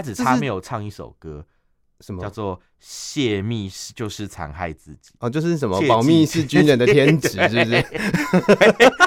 [0.00, 1.44] 他只差没有唱一首歌，
[2.00, 7.84] 什么叫做“泄密是就是残害自己”哦，就是什么 保密是军人的天职，是不是？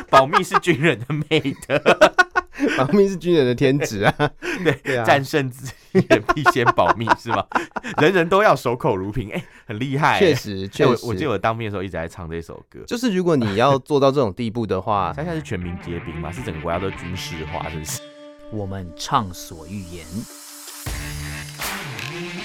[0.09, 1.81] 保密是军人的美德。
[2.77, 4.13] 保密是军人的天职啊！
[4.63, 7.44] 对，战胜自己人必先保密，是吗？
[7.97, 10.19] 人人都要守口如瓶，哎、欸，很厉害、欸。
[10.19, 10.89] 确实，确实。
[11.03, 12.79] 我我记得我当兵的时候一直在唱这首歌。
[12.87, 18.02] 就是如果你要做到这种地步的话，现在是全民皆兵嘛，是整个国家都军事化，是不是。
[18.52, 20.05] 我们畅所欲言，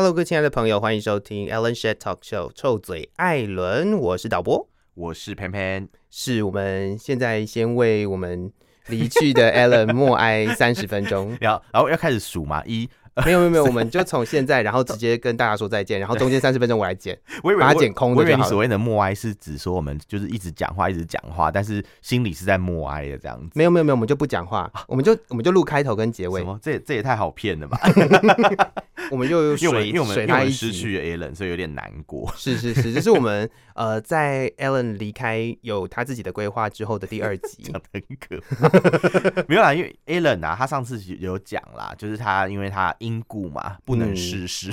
[0.00, 8.50] Hello，各位亲爱的朋友，欢迎收听 Allen's Talk Show 臭嘴艾伦，我是导播，我是偏偏，是我们现在先为我们。
[8.86, 12.62] 离去的 Allen 默哀三十分钟，然后然后要开始数吗？
[12.66, 12.88] 一，
[13.24, 18.16] 没有没有没有，我们就从现在，然后直接跟大家说再见， 然后中间三十分钟我来剪，我以为把它剪空的。
[18.16, 23.50] 我以为你所谓的默哀是指说我们就是一直讲话一直讲话，但是心里是在默哀的这样子。
[23.54, 26.40] 没有没有没有，我们就不讲话，我们就我们就录开头跟结尾。
[26.40, 26.58] 什么？
[26.62, 27.78] 这这也太好骗了吧？
[29.10, 32.32] 我们又水，因为我们水他一失去了 Allen，所以有点难过。
[32.36, 39.44] 是是是，这是我们呃在 Allen 离开有他自己的规划之后的第二集，很可怕。
[39.48, 44.70] 没有啦，因为 Allen 啊，他上次有讲啦，就是他因为他因故嘛，不能逝世，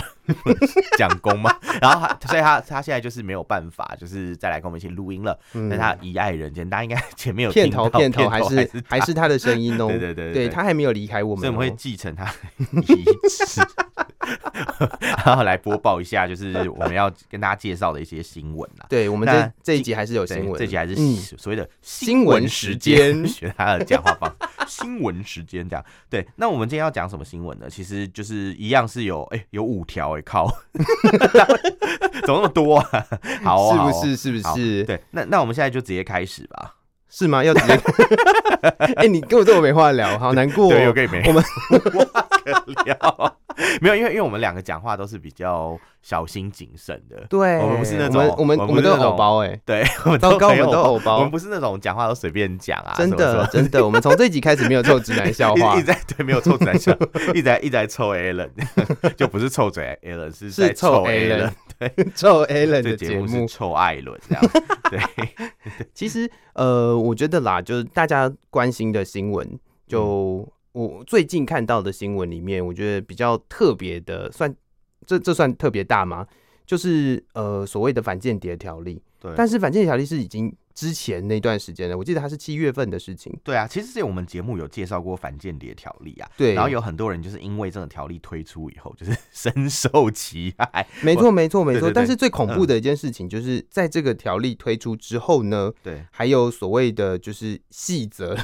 [0.97, 5.37] 讲、嗯、功嘛， 然后他所以他他现在就是没有办法，就是再来跟我们一起录音了。
[5.53, 9.89] 那、嗯、他遗爱人间，大家应该前面有片头片头还是还是，他的声音哦、喔。
[9.89, 12.31] 对对对，对，对他还没有离开我们、喔，所以我们会继承他
[12.71, 13.61] 遗志。
[15.25, 18.85] 然后来播报一下，就是我们要跟大家介绍的一些新闻啦。
[18.89, 20.95] 对，我们这这一集还是有新闻，这集还是
[21.37, 24.33] 所谓的新闻时间，学他的讲话方。
[24.67, 25.85] 新闻时间这样。
[26.09, 27.69] 对，那我们今天要讲什么新闻呢？
[27.69, 30.53] 其实就是一样是有哎、欸、有五条哎靠，
[32.25, 33.07] 怎么那么多啊？
[33.43, 34.15] 好哦，是不是？
[34.17, 34.83] 是不是？
[34.83, 36.73] 对，那那我们现在就直接开始吧。
[37.09, 37.41] 是吗？
[37.41, 37.73] 要直接？
[38.95, 40.69] 哎、欸，你跟我这么没话聊，好难过、喔。
[40.69, 41.41] 对，我跟你没我们
[42.85, 43.37] 聊。
[43.81, 47.25] 没有，因为因为我们两个讲话都是比较小心谨慎的。
[47.27, 49.59] 对，我们不是那种，我们我们都有偶包哎。
[49.65, 51.17] 对，我们我们都偶包。
[51.17, 52.93] 我们不是那种讲话都随便讲啊。
[52.95, 58.49] 真的真的，我们从这集开始没有臭直男笑话， 一直在对没有臭直男笑话，一直在一直在臭 Allen，
[59.15, 61.51] 就不是臭嘴 Allen，是在臭 Allen。
[61.79, 64.43] 对，臭 Allen 的节目是臭艾伦这样。
[64.91, 64.99] 对，
[65.95, 70.47] 其实呃，我觉得啦，就是大家关心的新闻就。
[70.77, 74.55] 我最近看到的新闻里面，我觉得比较特别的，算
[75.05, 76.27] 这这算特别大吗？
[76.65, 79.01] 就是呃所谓的反间谍条例。
[79.19, 80.55] 对，但是反间谍条例是已经。
[80.77, 83.35] 之前那段时间呢，我记得他是七月份的事情。
[83.43, 86.29] 对啊，其实是我们节目有介绍过反间谍条例啊。
[86.37, 90.85] 对，然后有很多人就是因为这个条例推出以后， 就是深受其害。
[91.01, 91.89] 没错，没错，没错。
[91.91, 98.37] 但是最恐怖的一件事情，就是在这个条例推出之后呢，对、嗯，还有所谓的就是细则。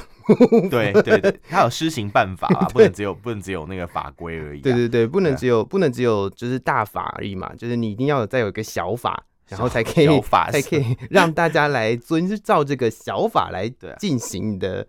[0.68, 4.64] 对 对对，他有施行办法啊， 不能只有不能只有那个法规而已、啊。
[4.64, 9.24] 对对对，不能只有不能只有就是大法而已嘛，就是你一定要有再有一个小法。
[9.48, 13.68] 然后才可以，才可以让大家来遵照这个小法来
[13.98, 14.86] 进行你的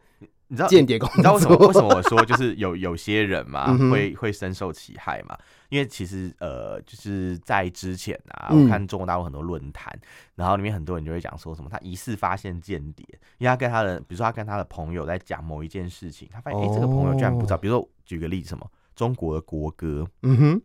[0.48, 1.16] 你知道间谍工作。
[1.18, 1.58] 你知道为什么？
[1.68, 5.38] 为什么我说就是有有些人嘛，会会深受其害嘛？
[5.70, 9.92] 因为其实呃，就是在之前啊，我看中国大陆很多论坛，
[10.36, 13.04] 然后里面很多人就会讲说什么，他疑似发现间谍，
[13.40, 17.58] 因为他跟他的，比如说他跟他的朋友在讲某一件事情，他发现哎，这个朋友居然不知道。
[17.58, 20.62] 比如说举个例子，什么中国的国歌，嗯哼。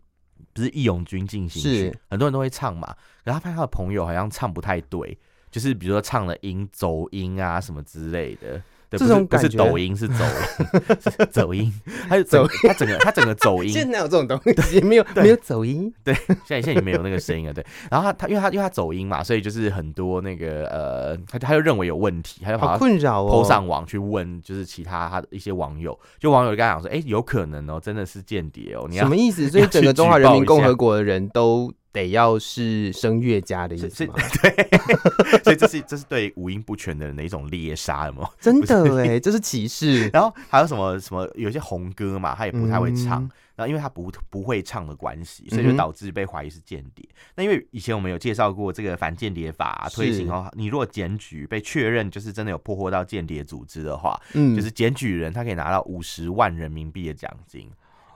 [0.52, 2.94] 不是义勇军进行曲，很多人都会唱嘛。
[3.24, 5.18] 然后他发现他的朋友好像唱不太对，
[5.50, 8.62] 就是比如说唱了音走音啊什么之类的。
[8.98, 10.24] 这种不是抖音，是走
[11.00, 11.72] 是走音，
[12.08, 13.70] 他就走，他整个他整个走音。
[13.70, 14.80] 现在哪有这种东西？
[14.80, 15.92] 没有没有走音。
[16.02, 17.52] 对，现在现在也没有那个声音了。
[17.52, 29.48] 对，然后他他因为他因为他走音嘛，所以就是很多那个呃，他他就认为有问题，他就好困扰哦上网去问，就是其他他的一些网友，就网友就跟他讲说，哎、欸，有可能哦，真的是间谍哦，你要什么意思？
[29.50, 31.72] 所以整个中华人民共和国的人都。
[31.92, 34.14] 得要是声乐家的意思吗？
[34.42, 34.68] 对，
[35.42, 38.28] 所以这是这是对五音不全的人的一种猎杀，有吗？
[38.40, 40.08] 真的哎，这是歧视。
[40.14, 41.28] 然后还有什么什么？
[41.34, 43.22] 有些红歌嘛，他也不太会唱。
[43.24, 47.06] 嗯、然后因为他不不会唱的关系，所以就导致被怀疑是间谍。
[47.34, 57.68] 那、嗯、因为以前我们有介绍过这个反间谍法推行哦，你如果检举被确认就是真的有破获到间谍组织的话，嗯，就是检举人他可以拿到五十万人民币的奖金。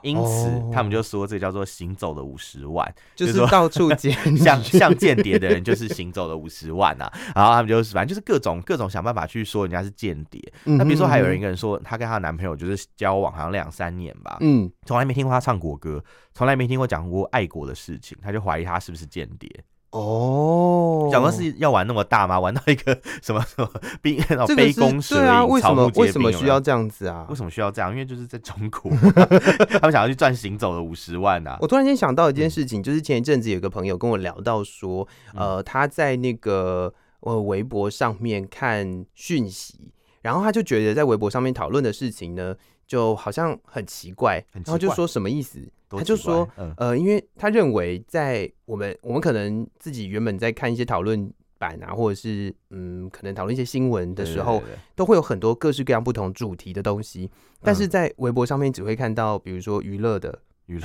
[0.04, 7.10] 因此他们就说这叫做行走的五十万，就是到处捡 像像间谍的人就是行走的五十万啊。
[7.34, 10.40] 然后他们就是反正就是各种各种想办法去说人家是间谍。
[10.64, 16.04] 那比如说还有人一个人说她跟她男朋友就是交往好像两三年吧，嗯，从来没听过他唱国歌，
[16.34, 19.50] 从来没听过讲过爱国的事情，他就怀疑他是不是间谍。
[19.94, 22.40] 哦，讲的是要玩那么大吗？
[22.40, 23.70] 玩到一个 什么什么
[24.02, 27.24] 兵，那种杯弓蛇影，啊，为什么为什么需要这样子啊？
[27.30, 27.92] 为什么需要这样？
[27.92, 28.90] 因为就是在中国，
[29.78, 31.56] 他们想要去赚行走的五十万啊！
[31.60, 35.06] 我突然间想到一件事情，就是前一阵子有个朋友跟我聊到说，
[35.36, 39.92] 呃，他在那个呃微博上面看讯息，
[40.22, 45.60] 然后他就觉得在微博上面讨论的事情呢，就好像很奇怪，然后就说什么意思？
[45.90, 54.60] 他就说，呃，因为他认为在我们我们可能自己原本在看一些讨论版啊，或者是嗯，可能讨论一些新闻的时候，
[54.96, 57.30] 都会有很多各式各样不同主题的东西，
[57.62, 60.36] 但是在微博上面只会看到，比如说娱乐的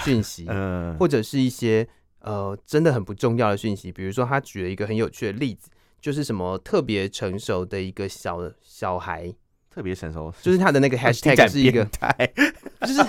[0.03, 0.47] 讯息，
[0.99, 1.87] 或者是一些
[2.19, 9.33] 呃真的很不重要的讯息，比如说他举了一个很有趣的例子，就是什么特别成熟的一个小小孩。
[9.73, 11.85] 特别成熟，就是他的那个 hashtag 是一个，
[12.81, 13.03] 就是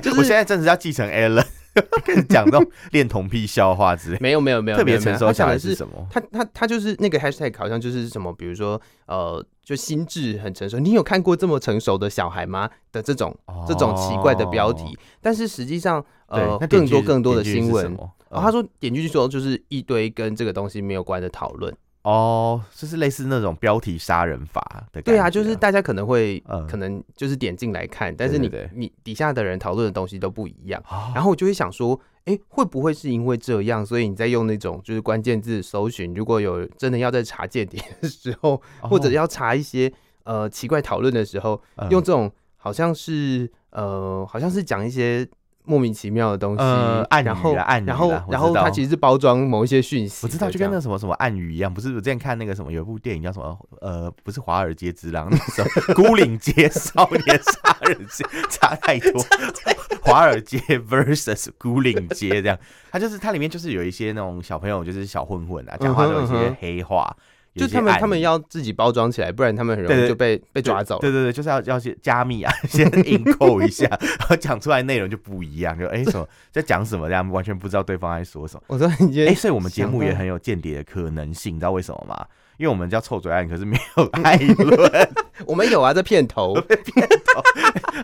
[0.00, 1.44] 就是，我现在真的是要继承 Alan，
[2.04, 4.18] 跟你讲那种恋童癖笑话之类。
[4.20, 6.06] 没有没有没有，特别成熟讲的是什么？
[6.10, 10.78] 他他他就是那个 hashtag 好像就是什么，比如说呃，就心智很成熟。
[10.78, 12.70] 你有看过这么成熟的小孩吗？
[12.92, 17.96] 的这种这种奇怪的标题，但是实际上呃，更多更多的新闻。
[18.30, 21.72] 然后他说点进去说就是一堆跟这个东西没有关的讨论。
[22.04, 24.60] 哦，就是类似那种标题杀人法
[24.92, 25.12] 的感觉。
[25.12, 30.78] 对啊，就是大家可能会，嗯、可能就是点进来看，但是你你底下的人讨论的东西都不一样。
[30.90, 39.90] 哦、然后我就会想说，哎、欸，会不会是因为这样，所以你在用那种就是关键字搜寻，如果有真的要在查间谍的时候，哦、或者要查一些
[40.24, 45.26] 呃奇怪讨论的时候，嗯、用这种好像是呃好像是讲一些。
[45.64, 59.24] 莫名其妙的东西，呃、暗语然后暗语然后然后它其实是包装某一些讯息，我知道，就跟那什么什么暗语一样，不是我之前看那个什么有一部电影叫什么呃，不是华尔街之狼，那时候孤岭街少年杀人事差太多，
[60.02, 62.58] 华尔街 versus 孤岭街这样，
[62.90, 67.16] 它就是它里面就是有一些那种小朋友就是小混混啊，讲话都有一些黑话。
[67.54, 70.98] 就他们，他们要自己包装起来，不然他们很容易就被被抓走。
[71.00, 78.62] 对对对，就是要要去加密啊， 先 encode 一下，然后讲出来内容就不一样，就哎什么在讲什么，这样完全不知道对方在说什么。
[78.66, 78.88] 我说
[79.28, 82.26] 哎，所以我们节目也很有间谍的可能性，你知道为什么吗？
[82.56, 85.10] 因为我们叫臭嘴艾伦，可是没有艾伦。
[85.46, 87.42] 我们有啊，这片头， 片头，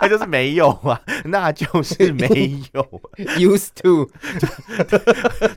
[0.01, 2.27] 他就是没有啊，那就是没
[2.73, 3.01] 有。
[3.39, 4.11] Used to，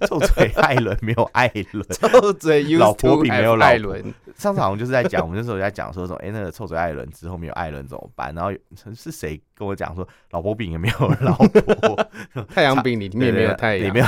[0.07, 4.13] 臭嘴艾伦没有艾伦，臭嘴 used to 老婆饼没有艾伦。
[4.37, 8.33] 上次好像就是在讲，我们那时候在讲说什么，哎，那个臭嘴艾伦之后没有艾伦怎么办？
[8.35, 8.51] 然后
[8.95, 14.05] 是谁跟我讲说，老婆饼也没有老婆，太阳饼里面没有太阳，里面。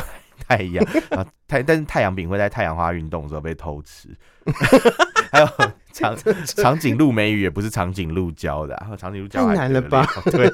[0.47, 4.09] 太阳啊， 太但是太阳饼会在太阳花运动的时候被偷吃，
[5.31, 5.47] 还有
[5.91, 6.15] 长
[6.45, 10.05] 长颈鹿美语也不是长颈鹿教的，长颈鹿教太难了吧？
[10.25, 10.49] 对，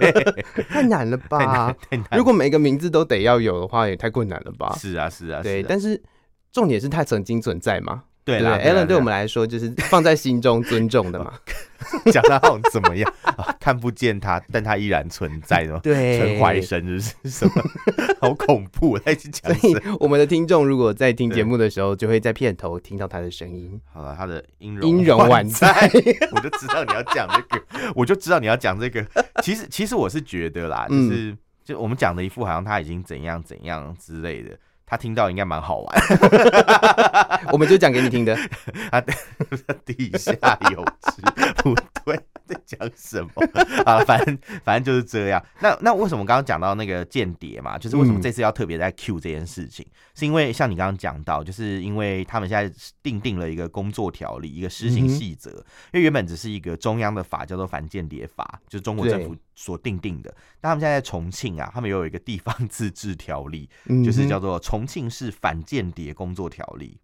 [0.69, 1.75] 太难了吧？
[2.15, 4.75] 如果每个名字都得要有的话，也太困难了吧？
[4.79, 6.01] 是啊，是啊，对，但是
[6.51, 8.03] 重点是它曾经存在嘛？
[8.23, 11.33] 对啦，Alan 对我们来说就是 放在心中尊重的嘛。
[12.11, 13.53] 讲他好怎么样啊？
[13.59, 15.79] 看不见他，但他依然存在的。
[15.79, 17.53] 对，陈怀生是什么？
[18.21, 18.99] 好恐怖！
[18.99, 19.53] 他一直讲。
[19.55, 23.81] 所以我们的听众如果在听节目的时候，就会在片头听到他的声音。
[23.91, 25.89] 好了，他的音容音容宛在，
[26.31, 29.03] 我就知道你要讲这个，我就知道你要讲这个。
[29.41, 34.55] 其实，其实我是觉得啦，就是就我们讲的一副好像他已经怎样怎样之类的。
[34.91, 36.01] 他听到应该蛮好玩，
[37.53, 38.37] 我们就讲给你听的。
[38.91, 38.99] 啊
[39.85, 40.33] 地下
[40.69, 41.21] 有知，
[41.63, 43.29] 不对，在讲什么
[43.85, 44.03] 啊？
[44.03, 45.41] 反正反正就是这样。
[45.61, 47.77] 那那为什么刚刚讲到那个间谍嘛？
[47.77, 49.85] 就是为什么这次要特别在 Q 这件事情？
[49.87, 55.51] 嗯、是因为像你刚刚讲到，就是因为他们现在订定了一个工作条例，一个施行细则。
[55.51, 60.31] 嗯、因为原本只是一个中央的法，叫做反间谍法，就是中国政府所定定的。
[60.61, 63.67] 那他们现在在重庆啊，他们又有一个地方自治条例，
[64.05, 64.85] 就是叫做重。
[64.91, 66.99] 庆市反间谍工作条例，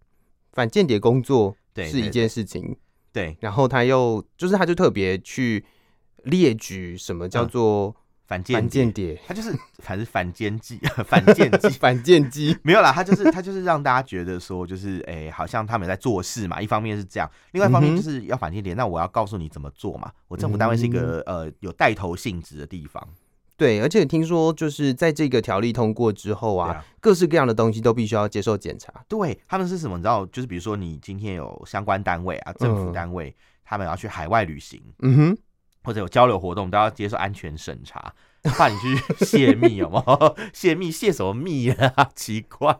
[0.51, 2.75] 反间谍工作对是一件事情，
[3.13, 5.63] 对，然后他又就是他就特别去
[6.23, 7.95] 列举什么叫做
[8.27, 23.01] 反间谍，他就是反是反间计， 反间计， 反间计，没有啦，他就是他就是让大家觉得说就是哎、欸，好像他们在做事嘛，一方面是这样，另外一方面就是要反间谍，嗯、那我要告诉你怎么做嘛，我政府单位是一个、嗯、呃有带头性质的地方。
[23.55, 28.93] 对，而且听说就是在这个条例通过之后啊，啊各式各样的东西都必须要接受检查。
[29.07, 29.97] 对，他们是什么？
[29.97, 33.33] 你知道，就是比如说你今天有相关单位啊，政府单位，嗯、
[33.65, 35.37] 他们要去海外旅行，嗯哼，
[35.87, 38.13] 或者有交流活动，都要接受安全审查。
[38.43, 40.03] 怕你去 泄密有吗？
[40.51, 41.93] 泄密泄什么密啊？
[42.13, 42.77] 奇怪。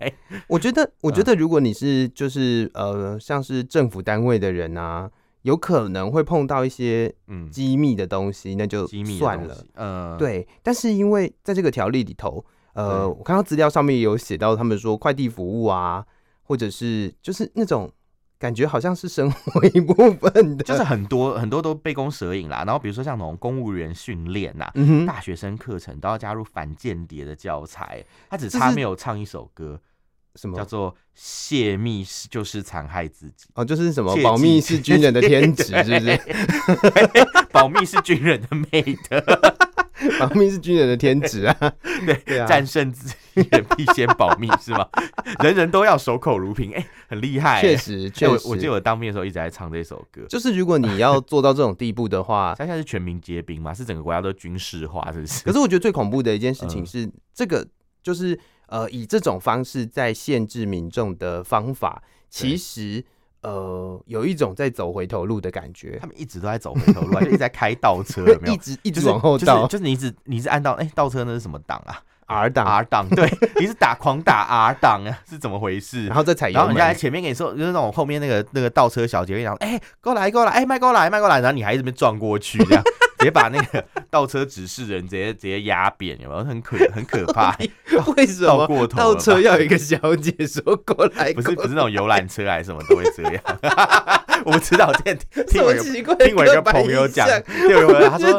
[0.50, 5.10] 我觉得，我觉得如果你是就是呃，像是政府单位的人啊，
[5.44, 8.86] 有可能会碰到一些嗯机密的东西，嗯、那就
[9.18, 9.64] 算了。
[9.76, 10.46] 嗯、呃，对。
[10.62, 16.06] 但是因为在这个条例里头，呃，我看到资料上面有写到，他们说快递服务啊，
[16.44, 17.90] 或者是就是那种。
[18.40, 22.64] 感觉好像是生活一部分的，就是很多很多都杯弓蛇影啦。
[22.66, 28.04] 然后比如说像那种公务员训练呐，嗯、大学生课程都要加入反间谍的教材。
[28.30, 29.80] 他只差没有唱一首歌，
[30.36, 33.48] 什么叫做“泄密是就是残害自己”？
[33.56, 36.20] 哦，就是什么保密是军人的天职，是不是？
[37.52, 39.67] 保密是军人的美德。
[40.20, 41.56] 保密是军人的天职啊，
[42.06, 44.88] 对，战胜自己也必先保密是吗？
[45.40, 48.48] 人人都要守口如瓶，哎、欸，很厉害、欸，确实，确实。
[48.48, 55.44] 我我记得我当兵的时候一直在唱这首歌，就是如果你要做到这种地步的话， 现在是全民皆兵嘛，是整个国家都军事化，是不是？
[55.44, 57.68] 可是我觉得最恐怖的一件事情是，这个
[58.04, 63.04] 就是呃，以这种方式在限制民众的方法，其实。
[63.42, 65.98] 呃，有一种在走回头路的感觉。
[66.02, 68.54] 他们一直都在走回头路， 就一直在开倒车，有没有？
[68.54, 73.30] 一直一直往后倒，就是你一直你是按到哎，倒车那是什么档啊？R 档，R 档，对，
[73.60, 75.18] 你是打狂打 R 档啊？
[75.30, 76.08] 是怎么回事？
[76.08, 82.84] 然后再踩油门，然后人家在前面跟你说，就是那种后面那个那个倒车小姐跟你讲，哎，过来过来，哎，迈过来迈过来，然后你还一直被撞过去，这样
[83.18, 86.44] 直接把那个倒车指示人直接直接压扁，有没有？
[86.44, 87.58] 很可很可怕。
[88.16, 91.34] 为什么倒过头倒车要有一个小姐说过来？
[91.34, 93.44] 不是不是那种游览车还是什么都会这样。
[94.48, 95.74] 我不知道，听 听我
[96.16, 98.32] 听我一个朋友讲，对，他说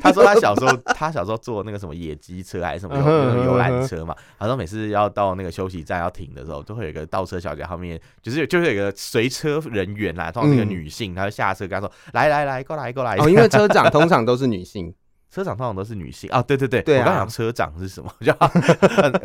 [0.00, 2.96] 他说他小时候他小时候坐那个什么野鸡车还是什么
[3.44, 14.94] 游览车嘛，他说每次要到那个休息站要停的时候，都会有一个倒车小姐后面，就是就是有一个随车人员啦，通常是个女性，她就下车跟他说来来来过来过来，哦，因为车长通常都是女性。
[15.30, 18.12] 车长通常都是女性啊，对对对，我刚讲车长是什么？
[18.20, 18.36] 叫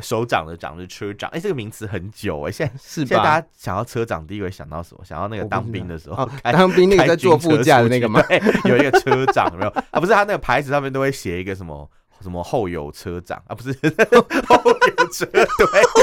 [0.02, 5.04] 首长的长是车长，哎，这个名词很久哎，现在是现在大家想要车长，第一个想到什么？
[5.04, 8.22] 想要那个当兵的时候，当兵那个在坐副驾的那个吗？
[8.66, 9.70] 有一个车长有没有？
[9.90, 11.90] 啊，不是，他那个牌子上面都会写一个什么？
[12.25, 13.53] 什么后有车长啊？
[13.53, 13.72] 不是
[14.50, 14.58] 后
[14.98, 15.46] 有车队，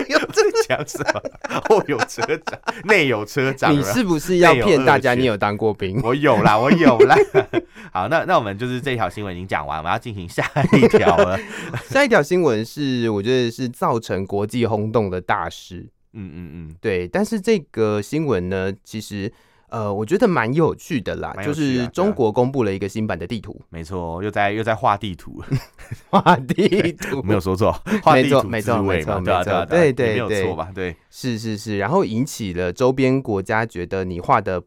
[0.09, 1.61] 有这讲什么？
[1.69, 3.77] 后有车长，内有车长。
[3.77, 5.15] 你是不是要骗大家？
[5.15, 6.01] 你有当过兵？
[6.05, 7.17] 我有啦，我有啦。
[7.93, 11.37] 好，那那我们就是这条新闻已经讲完，我们要进行下一条了。
[11.91, 15.89] 下一条新闻是我觉得是造成国际轰动的大事。
[16.13, 17.09] 嗯嗯嗯，对。
[17.09, 19.33] 但是这个新闻呢，其实。
[19.73, 25.43] 呃，我觉得蛮有趣的啦，啊、就是中国公布了一个新版的地图，没错，又在又在画地图，
[26.11, 27.73] 画地图， 没有说错，
[28.05, 30.69] 画地图，没错，没错，没错，对对对，没有错吧？
[30.75, 34.63] 对，是是是，然后引起了周边国家觉得你画的。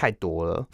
[0.00, 0.66] 太多了，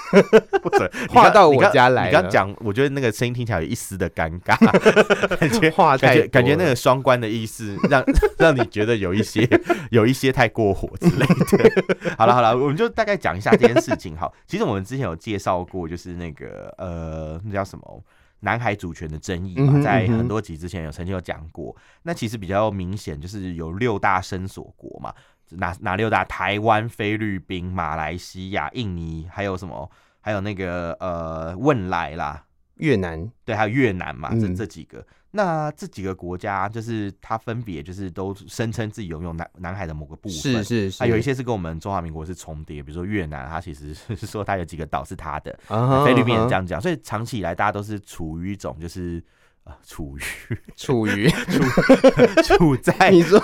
[0.62, 2.08] 不准 画到我家来。
[2.08, 4.58] 你刚讲，我觉得那个声音听起来有一丝的尴尬，
[5.40, 8.04] 感觉话太感觉那个双关的意思，让
[8.38, 9.48] 让你觉得有一些
[9.90, 12.14] 有一些太过火之类的。
[12.18, 14.14] 好了好了，我们就大概讲一下这件事情。
[14.14, 18.04] 好，其实我们之前有介绍过，就是那个呃，那叫什么
[18.40, 21.74] 南海主权的争议嘛，在很多集之前有曾经有讲过。
[22.02, 25.10] 那其实比较明显，就是有六大声索国嘛。
[25.58, 26.24] 哪哪六大？
[26.24, 29.90] 台湾、菲律宾、马来西亚、印尼，还有什么？
[30.20, 32.44] 还有那个呃，汶莱啦，
[32.76, 34.98] 越南，对，还有越南嘛，这这几个。
[34.98, 41.02] 嗯、那这几个国家，就是它分别就是都声称自己拥有南南海的某个部分，是是是。
[41.02, 45.52] 啊，有一些是跟我们中华民国是重叠，比如说越南，它其实是 说它有几个岛是它的。
[45.68, 49.22] Uh huh, 菲律宾也这样讲，所以长期以来大家都是处于一种就是。
[49.64, 50.20] 啊，处于
[50.76, 53.40] 处于处 处在你说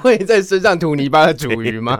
[0.00, 1.98] 会在身上涂泥巴的处于吗？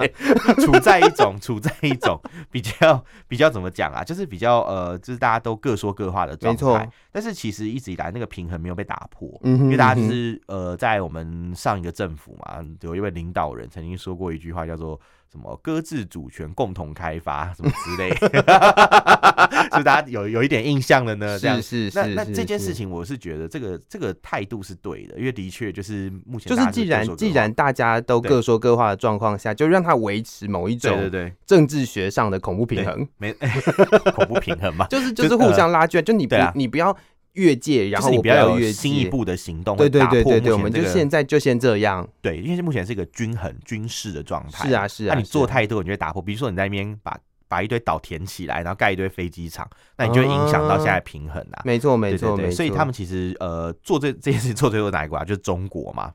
[0.65, 2.19] 处在一种处在一种
[2.51, 4.03] 比较比较怎么讲啊？
[4.03, 6.91] 就是比较呃，就是大家都各说各话的状态。
[7.13, 14.99] 但是其实一直以来那个平衡没有被打破，嗯哼嗯哼，因为大家就是呃，在我们上一个政府嘛，有一位领导人曾经说过一句话，叫做。
[15.31, 18.11] 什么搁置主权，共同开发， 什么之类，
[19.77, 21.39] 是大家有有一点印象了呢？
[21.39, 21.99] 这样是是是。
[21.99, 33.33] 那那这件事情，我是觉得这个这个态度是对的，因为的确就是目前就是既然既然大家都各说各话的状况下，就让它维持某一种对对政治学上的恐怖平衡，没
[34.15, 34.87] 恐怖平衡嘛？
[34.89, 36.97] 就是就是互相拉锯，就你不你不要。
[37.39, 42.07] 越界，然后我不要越新一步的行动，对对对对对，我们就现在就先这样。
[42.21, 44.69] 对，因为目前是一个均衡军事的状态。
[44.69, 46.21] 是啊是啊，那你做太多，你就会打破。
[46.21, 47.17] 比如说你在那边把
[47.47, 51.63] 把一堆岛填起来，然后盖一堆飞机场，那你就会影响到现在平衡啊。
[51.65, 52.51] 没错没错没错。
[52.51, 55.25] 所以他们其实呃做这这件事情做最多哪一个啊？
[55.25, 56.13] 就是中国嘛，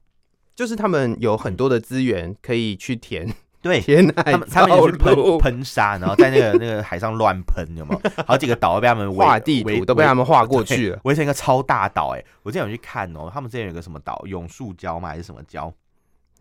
[0.53, 3.27] 就是他们有很多的资源可以去填。
[3.63, 8.11] 对，他们他们也去喷喷沙，然后在那个 那个海上乱喷，有没有？
[8.27, 12.09] 好几个岛都被他们画地图都被他们画过去了，围成一个超大岛。
[12.09, 15.07] 哎，我之前有去看哦，他们之前有个什么岛，永树礁嘛？
[15.07, 15.71] 还是什么礁？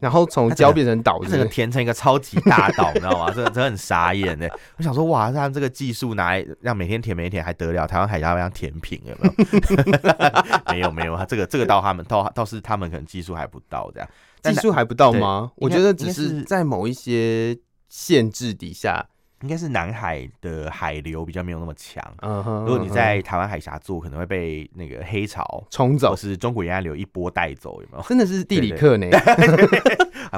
[0.01, 3.33] 然后从礁变成岛，整个填成一个超级大岛， 你知道吗？
[3.33, 4.51] 这这很傻眼哎。
[4.77, 7.87] 我想说，哇，他这个技术拿来让每天填每天还得了？
[7.87, 10.73] 台湾海峡这样填平有 没有？
[10.73, 14.09] 没有没有，他这个这个到他们到倒是他们可能技术还不到这样。
[14.43, 15.53] 技术还不到吗？
[15.57, 17.57] 我觉得只是在某一些
[17.89, 19.07] 限制底下，
[19.43, 22.03] 应该是南海的海流比较没有那么强。
[22.23, 28.05] 嗯哼，如果你在台湾海峡做，可能会被那个黑潮冲走，或是中国沿岸流一波带走，有没有？
[28.05, 29.07] 真的是地理课呢。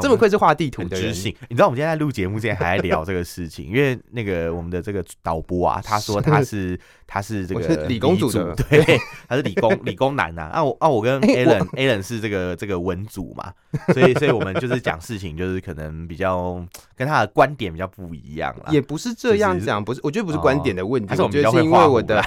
[0.00, 1.10] 这么快就画地图的人，
[1.48, 10.50] 你知道我们今天在录节目之前还在聊这个事情，因为那个我们的这个导播啊， 他说他是他是这个理工组的，对， 他是理工理工男呐。
[10.52, 13.52] 啊我啊我跟 Alan Alan 是这个这个文组嘛，
[13.92, 16.64] 所以所以我们就是讲事情就是可能比较
[16.96, 18.70] 跟他的观点比较不一样啦。
[18.70, 22.22] 也不是这样讲，不是，我觉得不是观点的问题，我觉得是因为我的，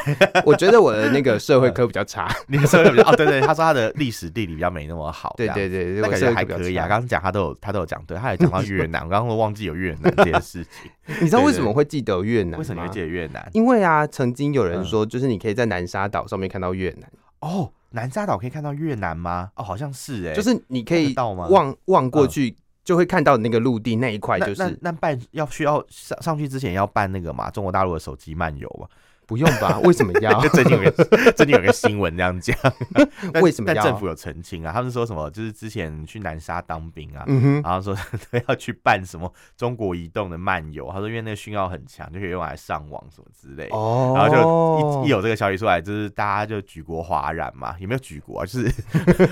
[0.45, 6.87] 我觉得我的那个社会科比较差， 你的社会比较哦对对，他说他的历史地理比较没那么好，对对对，那感觉还可以啊。
[6.87, 7.53] 刚刚讲他都有。
[7.61, 10.91] 他都有讲，对，他也讲到 越南，我刚刚都忘记有越南这件事情。
[11.21, 12.57] 你知道为什么会记得越南？
[12.57, 13.49] 为什么你会记得越南？
[13.53, 17.11] 因为啊，曾经有人说，就是你可以在南沙岛上面看到越南。
[17.39, 19.51] 哦，南沙岛可以看到越南吗？
[19.55, 28.87] 哦，好像是哎，就是你可以望望过去，就会看到那个陆地那一块，就是那那办要需要上上去之前要办那个嘛，中国大陆的手机漫游嘛。
[29.27, 29.79] 不用吧？
[29.83, 30.39] 为什么要？
[30.49, 30.91] 最近有个
[31.33, 32.57] 最近有个新闻这样讲，
[33.43, 33.75] 为什么要？
[33.75, 35.29] 但政府有澄清啊，他们说什么？
[35.29, 37.25] 就是之前去南沙当兵啊，
[37.61, 37.93] 然后说
[38.31, 43.67] 都要去办什么中国移动的漫游，他说因为那个讯号很强，就可以用来上网什么之类。
[43.71, 47.75] 哦，然后就一一有这个消息出来，就是大家就举国哗然嘛。
[47.79, 48.45] 有没有举国啊？
[48.45, 48.73] 就是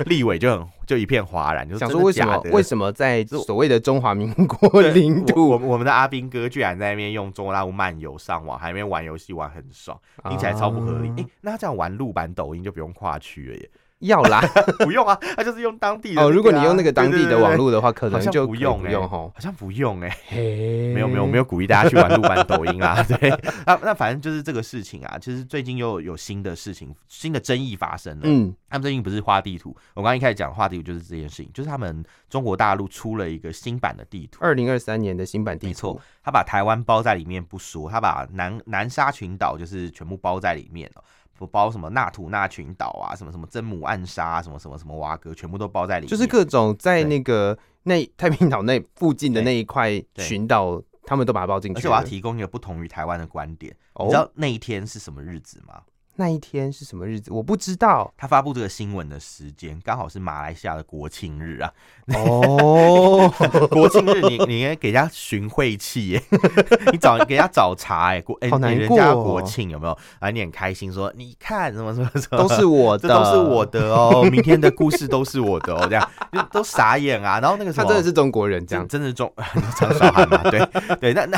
[0.06, 10.02] 立委就很就一片哗然，就想说为什么为什么在所谓的中华民国领土，我我们的阿兵哥居然在那边用中国大陆漫游上网，还没玩游戏玩很爽。
[10.28, 13.70] 听起来超不合理，哎、欸，那他这样玩录版抖音就不用跨区了耶？
[14.00, 14.42] 要啦，
[14.84, 16.32] 不用啊，他就是用当地的、啊、哦。
[16.32, 23.02] 如果你用那个当地的网络的话，可能就不用，不用好像不用哎，没有没有没有鼓励大家去玩陆版抖音啊。
[23.08, 23.30] 对，
[23.66, 25.18] 那那反正就是这个事情啊。
[25.20, 28.24] 其实最近又有新的事情，新的争议发生了。
[28.26, 35.70] 嗯，他们最近不是画地图，我刚刚一开始讲画地图就是这件事情，就是他们中国大陆出了一个新版的地图，二零二三年的新版地图。
[35.70, 41.04] 没错，他把台湾包在里面不说，他把南南沙群岛就是全部包在里面了。
[41.38, 46.10] 不包什么纳土纳群岛啊，什么什么真母暗沙，什么什么什么瓦哥，全部都包在里面。
[46.10, 51.80] 就是各种在那个那太平岛那附近的那一块群岛，他们都把它包进去。
[51.80, 55.82] 而且我要提供一个不同于台湾的观点，哦、你知道那一天是什么日子吗？
[56.18, 57.32] 那一天是什么日子？
[57.32, 58.14] 我不知道。
[58.18, 61.72] 他发布这个新闻的时间刚好是马来西亚的国庆日啊！
[62.14, 63.32] 哦，
[63.70, 66.24] 国庆日你你应该给人家寻晦气耶，
[66.92, 69.98] 你找给人家找茬哎，国哎人家国庆有没有？
[70.20, 77.40] 啊，你很开心说你看什么什么什么都是我的，这都是我的哦，明天的故事都是我的哦，这样就都傻眼啊！
[77.42, 79.32] 然后那个他真的是中国人，这样真的是中
[79.78, 80.38] 张韶涵嘛？
[80.50, 80.66] 对
[81.00, 81.38] 对，那那。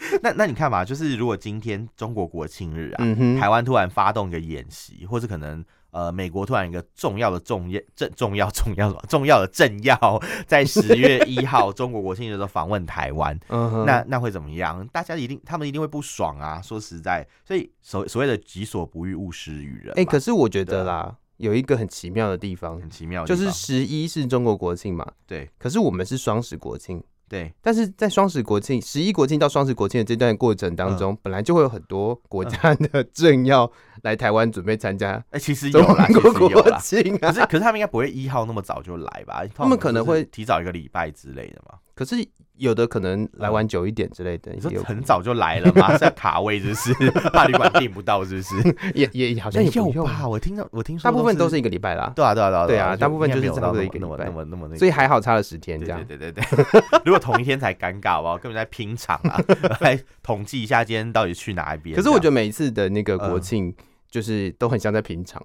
[0.22, 9.98] 那那你看嘛，就是如果今天中国国庆日啊，嗯、台湾突然发动一个演习，或是可能呃美国突然一个重要的重要 政重要重要什么重要的政要，
[10.46, 14.86] 在十月一号中国国庆日的时候访问台湾， 嗯、那那会怎么样？
[14.88, 16.60] 大家一定他们一定会不爽啊！
[16.62, 19.90] 说实在，所以所所谓的己所不欲，勿施于人。
[19.90, 27.02] 哎、欸，可是我觉得啦，有一个很奇妙的地方，很奇妙，就是十一是中国国庆嘛，对，可是我们是双十国庆。
[27.30, 33.70] 对，但是在双十国庆、十一国庆到双十国庆的这段过程当中，嗯、本来就会有很多国家的政要
[34.02, 35.12] 来台湾准备参加。
[35.30, 37.30] 哎、欸，其实有啦，国国庆、啊。
[37.30, 39.44] 可是，可是他们应该不会一号那么早就来吧？
[39.54, 41.78] 他们可能会提早一个礼拜之类的嘛。
[42.00, 42.26] 可是。
[42.60, 45.92] 有的可能来晚久一点之类的，你说很早就来了嘛？
[45.96, 46.92] 是要卡位，就是
[47.32, 48.76] 怕旅馆订不到，是不是？
[48.94, 50.28] 也也好像也有吧。
[50.28, 52.12] 我听到我听说大部分都是一个礼拜啦。
[52.14, 56.04] 对啊对啊对啊对啊，大部分就是差不多一个礼拜，那么那么，所以还好差了十天这样。
[56.04, 59.40] 对对对对，如果同一天才尴尬吧，根本在拼场啊，
[59.80, 61.96] 来统计一下今天到底去哪一边。
[61.96, 63.74] 可是我觉得每一次的那个国庆，
[64.10, 65.42] 就是都很像在拼场。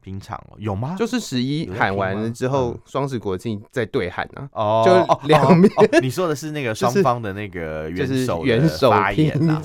[0.00, 0.96] 平常哦，有吗？
[0.98, 4.48] 就是十一喊完了之后，双十国庆再对喊啊。
[4.52, 5.72] 哦，就两边。
[6.02, 9.62] 你说的是那个 双方的那个元首元首发言啊？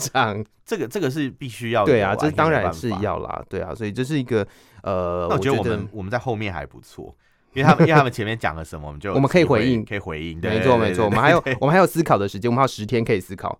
[0.65, 4.48] 这个这个是必须要对啊，这当然是要啦，对啊，所以这是一个
[4.82, 7.13] 呃，我觉得我们我们在后面还不错，
[7.54, 10.39] 因为他们 因为他们前面讲了什么，我们就我们可以回应，可以回应。
[10.39, 13.60] 没错没错，我们还有我们还有思考的时间，我们还有十天可以思考。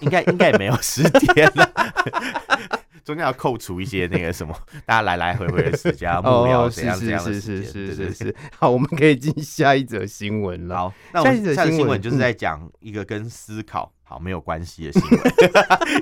[0.00, 1.68] 应该应该也没有十天了。
[3.10, 8.36] 中间要扣除一些那个什么， 大家来来回回的时间， 幕僚怎样怎样的时间，是是是是是。
[8.56, 10.76] 好，我们可以进下一则新闻了。
[10.76, 15.20] 好，那我们下一则新闻就是在讲一个跟思考好没有关系的新闻，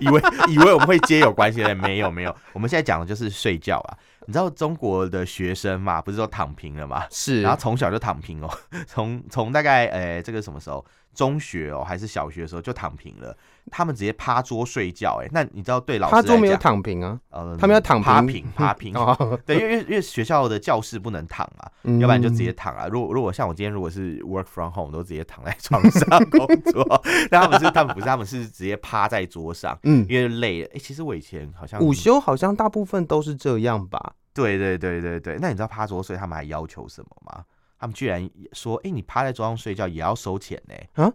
[0.03, 2.37] 以为以为我们会接有关系的，没有没有。
[2.53, 3.97] 我们现在讲的就是睡觉啊。
[4.27, 7.07] 你知道中国的学生嘛，不是都躺平了嘛？
[7.11, 8.51] 是，然后从小就躺平哦，
[8.87, 10.85] 从从大概呃、欸、这个什么时候？
[11.19, 13.37] 中学哦，还是小学的时候就躺平了。
[13.73, 18.95] 他们直接趴桌睡觉，哎，那你知道对老师趴桌没有躺平啊，呃，他们要躺趴平，趴平。
[19.45, 22.87] 对，因为因为学校的教室不能躺啊，要不然就直接躺啊。
[22.87, 27.03] 如果如果像我今天如果是 work from home，都直接躺在床上工作。
[27.29, 30.71] 但他们是他们不是，他们是直接趴在桌上，嗯，因为累了。
[30.73, 34.15] 哎，其实我以前好像午休好像大部分都是这样吧？
[34.33, 35.37] 对对对对对。
[35.41, 37.45] 那你知道趴桌睡他们还要求什么吗？
[37.79, 40.75] 他们居然说，哎，你趴在桌上睡觉也要收钱呢？
[41.05, 41.13] 啊？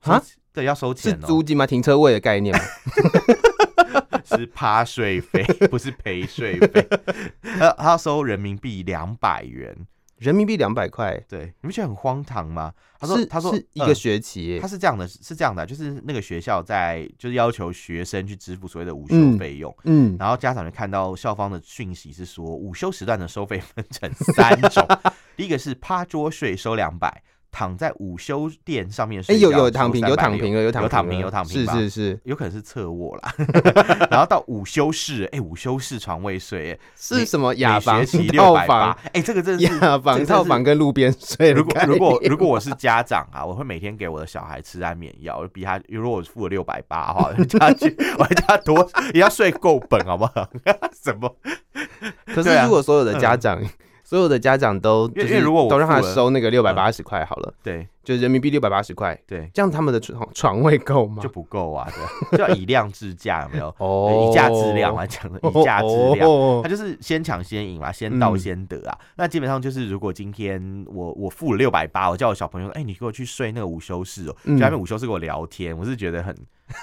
[0.00, 1.66] 啊，对，要收钱哦，是租金吗？
[1.66, 2.60] 停车位的概念吗？
[4.24, 6.88] 是趴睡费， 不是陪睡费。
[7.58, 9.86] 他他要收人民币两百元，
[10.18, 11.18] 人民币两百块。
[11.28, 12.72] 对，你不觉得很荒唐吗？
[12.98, 24.86] 他说，他说是一个学期，他是这样的，是这样的，就是那个学校在就是要求学生去支付所谓的午休费用，嗯，然后家长就看到校方的讯息是说，午休时段的收费分成三种，
[25.36, 27.22] 第一个是趴桌税收两百。
[27.54, 33.32] 躺在午休垫上面睡觉，哎，有有躺平，有躺平了，有躺平，有躺平，是是是，有可能是侧卧啦。
[34.10, 38.04] 然后到午休室，哎，午休室床位睡，是什么雅房
[38.36, 38.98] 套房？
[39.12, 41.52] 哎，这个真是 雅房套房跟路边睡。
[41.52, 50.50] 如果如果如果我是家长啊，我会每天给我的小孩吃安眠药，比他如果我付了六百八的话，叫他去，我还叫他多也要睡够本，好不好？
[51.00, 51.32] 什么？
[52.34, 53.62] 可是如果所有的家长。
[54.14, 61.20] 所有的家长都，就是如果都让他收那个六百八十块好了，对，就人民币六百八十块，对，这样他们的床床位够吗？
[61.20, 61.88] 就不够啊，
[62.30, 63.74] 对，就要以量制价，有没有？
[63.78, 68.96] 哦，以价质量来讲的，以价质量，他就是先抢先赢嘛，先到先得啊。
[69.16, 76.32] 那基本上就是，如果今天我我付了六百八，我叫我小朋友，哎，你给我去睡那个午休室哦，就那边午休室跟我聊天，我是觉得很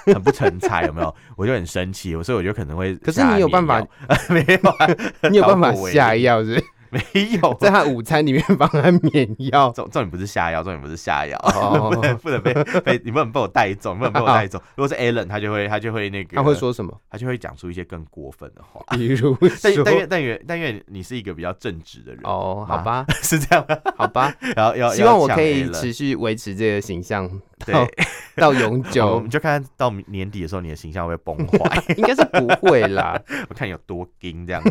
[0.04, 1.14] 很不成才，有没有？
[1.34, 3.80] 我就很生气，所以我就可能会，可是你有办法？
[4.28, 6.62] 没有，你有办法下药是？
[6.92, 7.00] 没
[7.42, 9.70] 有，在他午餐里面帮他免药。
[9.70, 11.38] 重重点不是下药，重点不是下药，
[11.90, 14.62] 不能不能被被你不能被我带走，不能被我带走。
[14.76, 16.92] 如果是 Alan，他就会他就会那个，他会说什么？
[17.10, 22.20] 他就会讲出一些更过分的话，比如， 但但愿但愿但愿你是一个比较正直的人。
[22.24, 24.30] 哦，好吧， 是这样，好吧。
[24.54, 27.26] 然后要希望我可以持续维持这个形象，
[27.64, 27.74] 对，
[28.36, 29.14] 到永久。
[29.14, 33.20] 我们就看到年底的时候，你的形象会崩坏， 应该是不会啦。
[33.48, 34.70] 我看你有多硬这样子。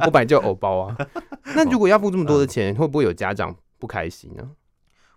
[0.00, 0.96] 我本来就有偶包啊，
[1.54, 4.50] 那如果要付这么多的钱，会不会有家长不开心呢？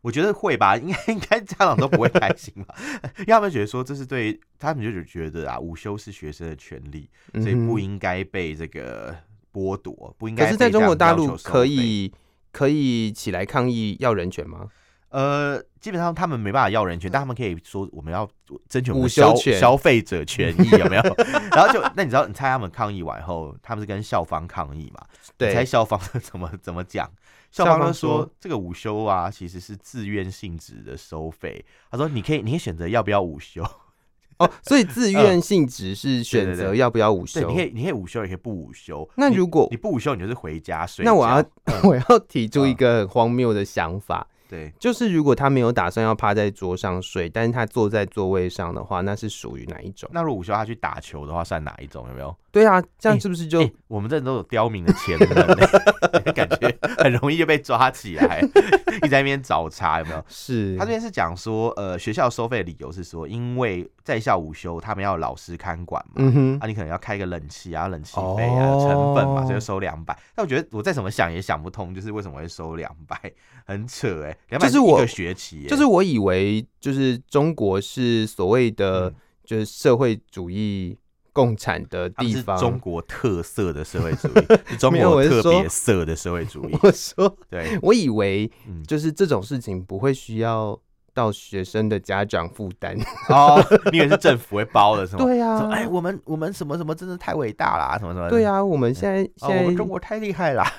[0.01, 2.73] 我觉得会吧，应该应该家长都不会开心吧，
[3.19, 9.15] 因为他们觉得说这是对他们就觉得啊，午休是学生的权利，所以不应该被这个
[9.53, 10.45] 剥夺，不应该。
[10.45, 12.11] 可是在中国大陆可以
[12.51, 14.67] 可以起来抗议要人权吗？
[15.11, 18.27] 呃，基本上他们没办法要人权，但他们可以说我们要
[18.69, 21.03] 争取我们消消费者权益，有没有？
[21.51, 25.05] 然后就那你知道，你猜他们抗议完后，他们是跟校方抗议嘛？
[25.37, 27.09] 对，你猜校方怎么怎么讲？
[27.51, 31.65] 校方就说这个午休啊，其实是自愿性质的收费。
[31.91, 33.61] 他说你可以，你可以选择要不要午休。
[34.39, 37.47] 哦，所以自愿性质是选择要不要午休。
[37.49, 39.07] 你可以，你可以午休，也可以不午休。
[39.17, 41.03] 那如果你不午休，你就是回家睡。
[41.03, 41.43] 那我要
[41.83, 44.25] 我要提出一个很荒谬的想法。
[44.51, 50.09] 对，就是如果他没有打算要趴在桌上睡，但是他坐在座位上的话，那是属于哪一种？
[50.11, 52.05] 那如果午休他去打球的话，算哪一种？
[52.09, 52.35] 有没有？
[52.51, 55.55] 对啊，这样是不是就、我们这都有刁民的潜能，
[56.35, 58.41] 感觉很容易就被抓起来，
[58.97, 60.21] 一直在那边找茬，有没有？
[60.27, 66.21] 是他这边是讲说，呃，学校收费的理由是说，因为在校午休，他们要老师看管嘛，
[66.59, 70.13] 啊，你可能要开个冷气啊，冷气费啊，哦、成本嘛，所以就收两百。
[70.35, 73.17] 但我觉得我再怎么想也想不通，就是为什么会收两百，
[73.65, 80.97] 很扯哎、欸，两百是一个学期、欸，就是我以为就是中国是所谓的就是社会主义。
[81.33, 86.77] 共产的地方，中国特色的社会主义， 是中国特别色的社会主义。
[86.83, 88.51] 我说，对，我以为
[88.85, 90.77] 就是这种事情不会需要
[91.13, 92.97] 到学生的家长负担
[93.29, 95.23] 哦，你以为是政府会包的，是吗？
[95.23, 98.29] 对呀，哎，我们我们什么什么真的太伟大啦，什么什么？
[98.29, 100.69] 对呀，我们现在现在中国太厉害啦。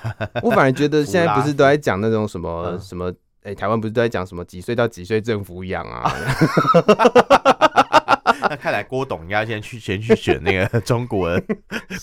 [0.43, 3.11] 我反而觉得 现在不是都在讲那种什么什么？
[3.43, 6.11] 哎，台湾不是都在讲什么几岁到几岁政府养啊？
[8.49, 11.41] 那看来郭董应该先去先去选那个 中国的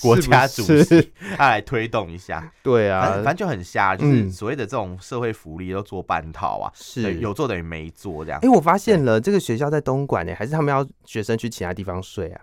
[0.00, 2.50] 国家主席，是是他来推动一下。
[2.62, 8.38] 对啊，反正就很瞎，就是所谓的这种社会福利都做半套啊，是有做等于没做这样。
[8.40, 12.40] 哎、欸，我发现了，这个学校在东莞呢，还是他们要学生去其他地方睡啊？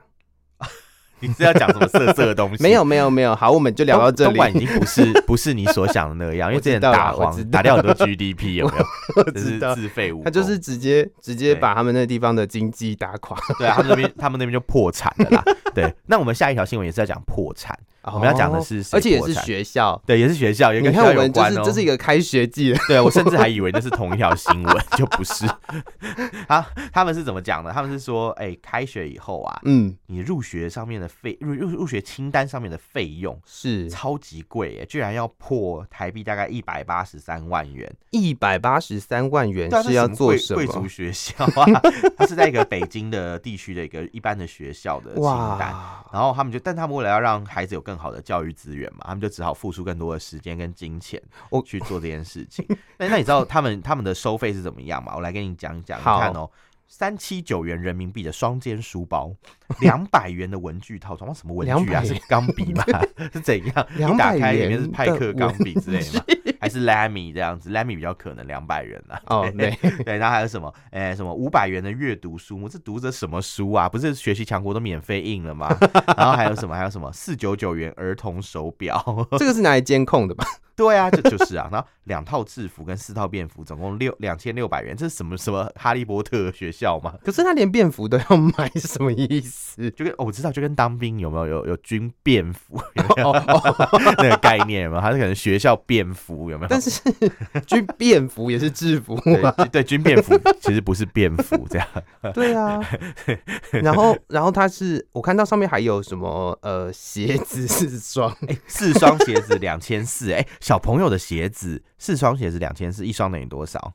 [1.21, 2.61] 你是要讲什么色色的东西？
[2.61, 4.29] 没有没有没有，好，我们就聊到这里。
[4.29, 8.73] 东莞已经不是不是你所想的那样， 因为之前打黄打掉很多 GDP，有没
[9.17, 9.23] 有？
[9.33, 10.23] 这是自废物。
[10.23, 13.37] 他就是直接直接把他们那个地方的经济打垮。
[13.57, 15.43] 对啊，他们那边他们那边就破产了啦。
[15.73, 17.77] 对，那我们下一条新闻也是在讲破产。
[18.13, 21.61] 我们要讲的是，而且也是学校，对，也是学校，也跟学校有关哦。
[21.63, 25.45] 这是一个开学季， 对，我甚至还以为那是同一条新闻， 就不是。
[26.47, 27.71] 啊，他们是怎么讲的？
[27.71, 37.91] 他们是说，哎，开学以后啊，嗯，你入学上面的费入入入学清单上面的费用是超级贵，哎，居然要破台币大概一百八十三万元。
[38.11, 40.57] 一百八十三万元是要做什么？
[40.57, 41.81] 贵族学校啊，
[42.17, 45.23] 它是在一个北京的地区的一个一般的学校的清
[45.59, 45.73] 单。
[46.11, 52.65] 然后他们就，但他们为了要让孩子有更好的教育资源嘛，他们就只好付出更多的时间跟金钱，我去做这件事情。
[52.97, 55.13] 那那你知道他们他们的收费是怎么样吗？
[55.15, 55.99] 我来跟你讲一讲。
[55.99, 56.49] 你看哦，
[56.87, 59.33] 三七九元人民币的双肩书包，
[59.81, 62.03] 两百元的文具套装，什么文具啊？
[62.03, 62.83] 是钢笔吗？
[63.33, 63.87] 是怎样？
[63.97, 66.25] 一打开里面是派克钢笔之类的吗？
[66.59, 69.21] 还是 Lamy 这样子？Lamy 比较可能两百元啊。
[69.27, 69.71] 哦，对
[70.03, 70.73] 对，然后还有什么？
[70.91, 72.67] 哎、欸，什么五百元的阅读书目？
[72.67, 73.87] 这读着什么书啊？
[73.89, 75.67] 不是学习强国都免费印了吗？
[76.17, 76.75] 然后还有什么？
[76.75, 77.11] 还有什么？
[77.11, 79.27] 四九九元儿童手表？
[79.37, 80.45] 这个是拿来监控的吧？
[80.77, 81.67] 对啊，这就， 就是啊。
[81.71, 84.95] 然后两套制服跟四套便服，总共六两千六百元。
[84.95, 87.15] 这是什么什么哈利波特学校吗？
[87.25, 89.89] 可是他连便服都要买，是什么意思？
[89.91, 93.33] 就跟、哦、我知道，就跟当兵有没有有有军便服有没有
[94.19, 95.01] 那个概念有没有？
[95.01, 96.67] 还是可能学校便服有没有？
[96.69, 97.01] 但是
[97.65, 99.51] 军便服也是制服啊。
[99.57, 101.87] 对，对，军便服其实不是便服这样。
[102.35, 102.79] 对啊。
[103.71, 110.45] 然后然后他是我看到上面还有什么呃鞋子四双，哎、欸，四双鞋子两千四，哎。
[110.67, 113.93] 小朋友的鞋子，四双鞋子两千四，一双等于多少？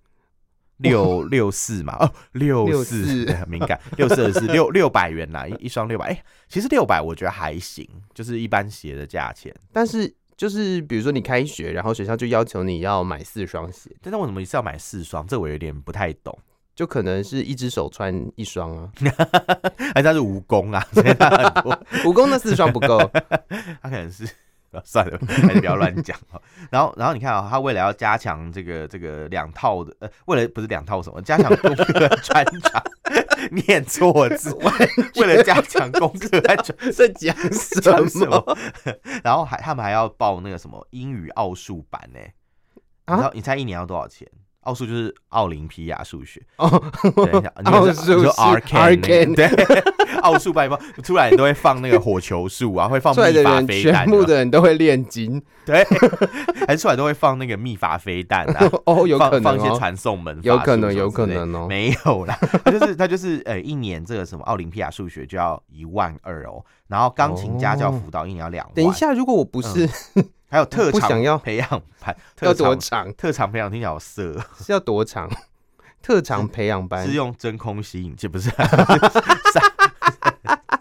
[0.79, 9.55] 六六四嘛，哦，六四， 很敏感，六四是六六百元啦，一一双六百，哎，其实六百我觉得还行，就是一般鞋的价钱。
[9.71, 15.27] 但是就是比如说你开学，然后学校就要求你要买四双鞋，但是为什么一次要买四双？
[15.27, 16.39] 这我有点不太懂，
[16.75, 18.91] 就可能是一只手穿一双啊，
[19.93, 20.83] 还是他是蜈蚣啊？
[22.03, 22.99] 蜈蚣那四双不够，
[23.83, 24.27] 他可能是。
[24.85, 26.17] 算了，还是不要乱讲。
[26.71, 32.83] 然后，然后你看啊、喔，他为了要加强这个这个两套的，呃，为了不是两套什么，加强功课穿插，
[33.53, 34.55] 念错字，
[35.17, 36.57] 为了加强功课，在
[37.09, 37.37] 讲
[38.09, 38.59] 什么？
[39.23, 42.21] 然后还他们还要报那个什么英语奥数班呢？
[43.05, 44.27] 然后你猜一年要多少钱？
[44.63, 46.41] 奥数就是奥林匹亚数学。
[46.57, 46.69] 哦，
[47.15, 49.47] 等一下， 奥数是 Arcane 对，
[50.23, 50.69] 奥数班
[51.03, 55.85] 出来你都会放那个火球术啊，会放 秘法飞弹，全部的人都会炼金，对，
[56.67, 69.89] 还出来都会放那个秘法飞弹啊，哦，有可能放一些传送门，有可能，有可能哦，没有啦，他就是他就是呃，一年这个什么奥林匹亚数学就要一万二哦，然后钢琴家教辅导一年要两万，等一下，如果我不是。
[70.53, 71.67] 还有特长想要培养
[71.99, 73.11] 班，要多长？
[73.15, 75.27] 特长培养听起来好色， 是要多长？
[76.03, 78.51] 特长培养班是用真空吸引器，不是？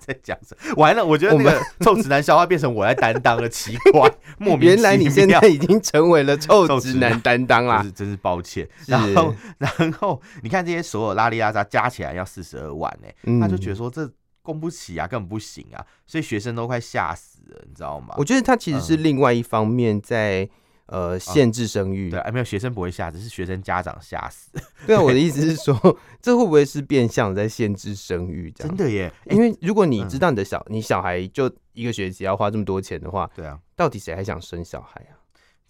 [0.02, 0.74] 在讲什么？
[0.76, 4.76] 完了，我觉得那个臭直男笑话变成我来担当了，奇怪，莫名其妙。
[4.76, 8.68] 原来你现在已经成为了臭直男担当啦，真是抱歉。
[8.88, 14.12] 然后，然后你看这些所有拉里拉扎加起来要四十二万呢，他就觉得说这。
[14.42, 18.16] 供不起啊，根本不行啊，所以学生都快吓死了，你知道吗？
[18.18, 20.44] 我觉得他其实是另外一方面在、
[20.88, 24.50] 嗯、呃限制生育，对，没有学生不会吓，只是学生家长吓死。
[24.88, 25.76] 对啊，我的意思是说，
[26.22, 28.52] 这会不会是变相在限制生育？
[28.52, 35.21] 真的耶，因为如果你知道你的小、嗯、你小孩就一个学期要花这么多钱的话，对啊，到底谁还想生小孩啊？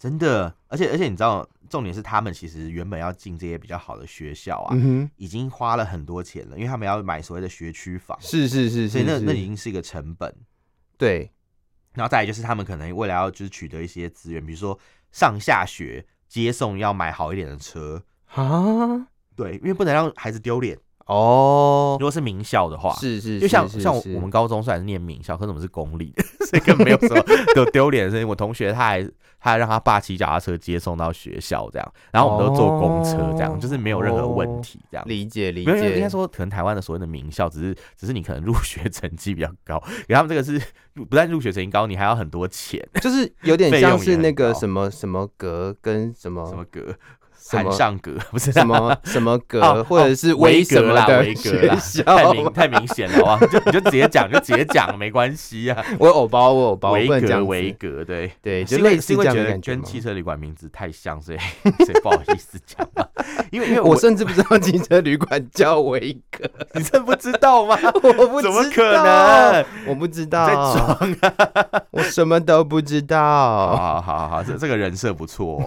[0.02, 10.34] 真的，而且而且你知道，重点是他们其实原本要进这些比较好的学校啊，嗯、已经花了很多钱了，因为他们要买所谓的学区房，是是是，是，所以那那已经是一个成本。
[10.98, 11.30] 对，
[11.92, 14.76] 然后再来就是他们可能未来要就是取得一些资源，比如说
[15.12, 18.02] 上下学接送要买好一点的车
[18.34, 20.76] 啊，对，因为不能让孩子丢脸。
[21.06, 27.22] 哦，如果是名校的话，是是，就像像我们高中虽然是念名校，可是我们是公立的，所以根本没有什么
[27.54, 28.28] 丢丢脸的事情。
[28.28, 29.02] 我同学他还
[29.40, 35.04] 他还让他爸骑脚踏车接送到学校，这样，然后我们都坐公车，这样，就是没有任何问题，这样。
[35.08, 35.96] 理解理解。
[35.96, 40.60] 应该说，可能台湾的所谓的名校，只是只是你可能入学成绩比较高， 给他们这个是
[40.94, 46.94] 不但入学成绩高，你还要很多钱，就是有点像是那个什么什么格跟什么什么格。
[47.50, 53.38] 海上格 不是什么什么格，或者是维格啦，维格啦，太明太明显了啊！
[53.50, 55.84] 就你就直接讲，就直接讲， 没关系啊。
[55.98, 61.38] 我有偶包，我有包，维格维格，对对，就类似因为觉得跟汽车旅馆名字太像，所以
[61.84, 63.04] 所以不好意思讲嘛。
[63.50, 67.78] 因为因为我甚至不知道汽车旅馆叫维格，你真不知道吗？
[68.02, 69.64] 我不怎么可能？
[69.86, 71.82] 我不知道，在装啊！
[71.90, 73.18] 我什么都不知道。
[73.76, 75.62] 好好好，这这个人设不错。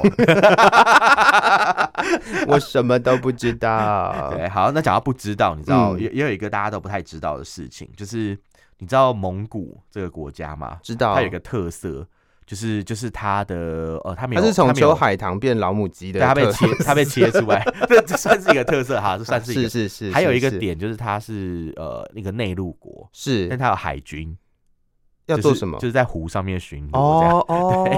[2.48, 4.32] 我什么都不知道。
[4.36, 8.38] 对，好，那讲到不知道，你知道也也有一个大家都不太知道的事情，就是
[8.80, 10.78] 你知道蒙古这个国家吗？
[10.84, 12.08] 知道，它有一个特色，
[12.46, 20.12] 就是就是它的呃，它没有，它是从秋海棠变老母鸡的，它被切，它被切出来， 这这算是一个特色哈，这算是一个是是是。
[20.12, 24.38] 还有一个点就是它是呃那个内陆国，是，但它有海军。
[25.28, 25.80] 要做什么？
[25.80, 27.00] 就是在湖上面巡逻。
[27.00, 27.98] 哦，对，它是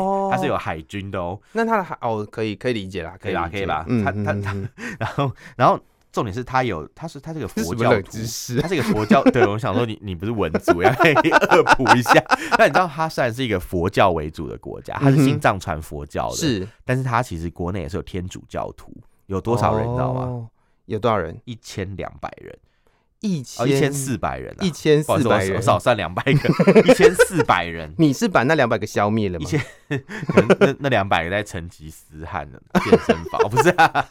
[0.57, 1.39] 有海军的哦。
[1.53, 3.85] 那他的海哦，可以可以理解啦，可以啦，可以啦。
[4.03, 4.55] 他他他，
[4.99, 5.79] 然后然后
[6.11, 8.17] 重点是他有，他是他这个佛教徒，
[8.61, 9.23] 它是一个佛教。
[9.25, 12.13] 对，我想说你你不是文族，要可以恶补一下。
[12.57, 18.91] 那你知道他虽然是一个佛教为主的国家，他是新藏传佛教的，是，但是他其实国内也是有天主教徒，
[19.27, 20.47] 有多少人你知道吗？
[20.85, 21.39] 有多少人？
[21.45, 22.57] 一千两百人。
[23.21, 27.91] 一千一千四百人，一千四百人，我少算两百个， 一千四百人。
[27.97, 29.45] 你是把那两百个消灭了吗？
[29.45, 29.62] 一千，
[30.27, 34.06] 可能那那两百个在成吉思汗的 健身房，不是啊？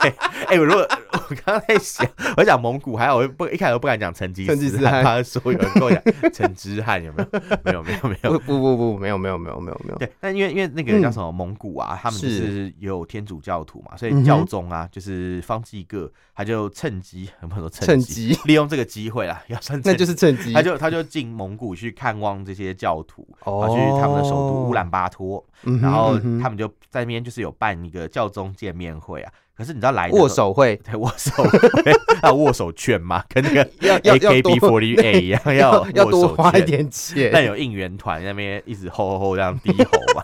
[0.00, 0.14] 哎、
[0.48, 7.40] 欸，我如果我刚刚在想，我讲蒙古，还好，我不一开始都不敢讲成吉思汗，他说有人跟我讲成吉思汗有没有？
[7.64, 9.98] 没有没有没有，不不不没有没有没有没有没有。
[9.98, 18.19] 对，但因为因为那个叫什么蒙古啊，他们是有天主教徒嘛，所以教宗啊，就是方济各，他就趁机很多趁机。
[18.44, 25.44] 利用这个机会啦， 要算，那就是趁机，他就他就进蒙古去看望这些教徒，哦，去他们的首都乌兰巴托，
[25.80, 29.32] 然后他们就在那边就是有办一个教宗见面会啊。
[29.56, 33.62] 可是你知道来握手会， 对握手会，要握手券嘛，跟那个
[34.00, 37.28] AKB48 一样，要要多花一点钱。
[37.30, 39.90] 但有应援团那边一直吼吼吼这样低吼。
[40.14, 40.22] 嘛，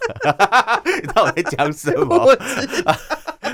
[0.86, 1.06] 你知。
[1.08, 2.16] 道我在讲什么？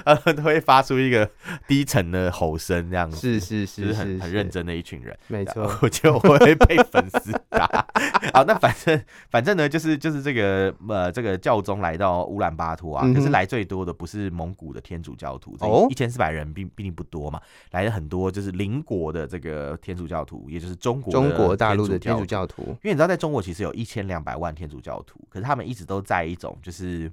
[0.05, 1.29] 呃，都会发出一个
[1.69, 5.71] 低沉的吼声，这样子是是是，就是很很认真的一群人，没错。
[5.83, 7.87] 我就会被粉丝打。
[8.33, 17.41] 好，那反正反正呢，就是就是这个呃，这个教宗来到乌兰巴托啊，可是来最多的不是蒙古的天主教徒，哦，一千四百人并并不多嘛，
[17.73, 22.63] 来了很多就是邻国的这个天主教徒，也就是中国中国大陆的天主教徒。
[22.63, 27.11] 因为你知道，在中国其实有一千两百万天主教徒，可是他们一直都在一种就是。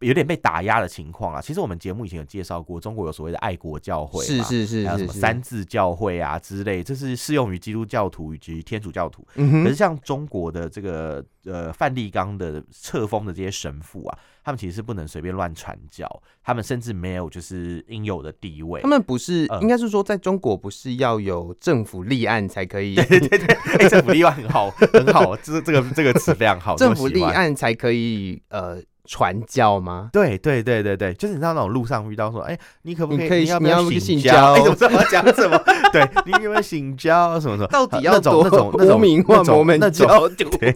[0.00, 9.26] 有点被打压的情况啊，其实我们节目以前有介绍过，中国有所谓的爱国教会，是是是，还有什么三字教会啊之类，这是适用于基督教徒以及天主教徒。
[9.34, 16.08] 可是像中国的这个呃梵蒂冈的册封的这些神父啊，他们其实是不能随便乱传教，
[16.42, 18.80] 他们甚至没有就是应有的地位。
[18.80, 22.94] 他们不是，应该是说在中国不是要有政府立案才可以？
[22.94, 23.38] 对对对，
[23.78, 28.80] 欸，政府立案很好很好，这这个这个词非常好， 政府立案才可以呃。
[29.10, 30.08] 传教吗？
[30.12, 33.24] 对对对对对，就是你知道那种路上遇到说，哎，你可不可以？
[33.24, 34.52] 你可以，你要不要信教？
[34.54, 35.26] 哎，怎么讲？
[35.34, 35.60] 什么？
[35.92, 37.40] 对，你有没有信教？
[37.40, 37.66] 什么什么？
[37.66, 40.28] 到底要那种那种那种那种那种
[40.60, 40.74] 对，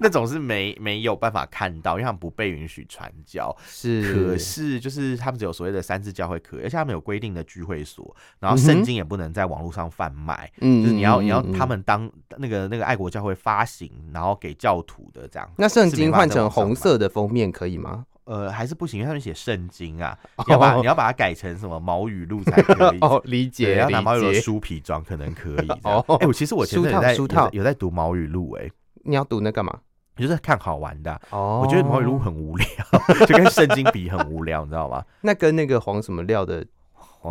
[0.00, 3.56] 那种是没没有办法看到，因为他们不被允许传教。
[3.68, 10.50] 是，可是就是他们只有所谓的三次教会可以，而且他们有规定的聚会所，然后圣经也不能在网络上贩卖。
[10.60, 15.48] 嗯，就是你要你要他们当那个那个爱国教会发行，然后给教徒的这样。
[15.56, 18.04] 那圣经换成红色的封面可以吗？
[18.24, 22.98] 呃，还是不行，因为他们写圣经啊，你要把你要把它改成什么毛语录才可以。
[23.02, 25.68] 哦，理解，要拿毛语录的书皮装可能可以。
[25.84, 27.14] 哦，哎，我其实我前在
[27.52, 28.68] 有在读毛语录，哎，
[29.04, 29.78] 你要读那干嘛？
[30.16, 31.20] 就是看好玩的。
[31.30, 32.66] 哦，我觉得毛语录很无聊，
[33.26, 35.04] 就跟圣经比很无聊，你知道吗？
[35.20, 36.66] 那跟那个黄什么料的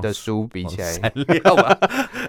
[0.02, 1.78] 的书比起来，料吧？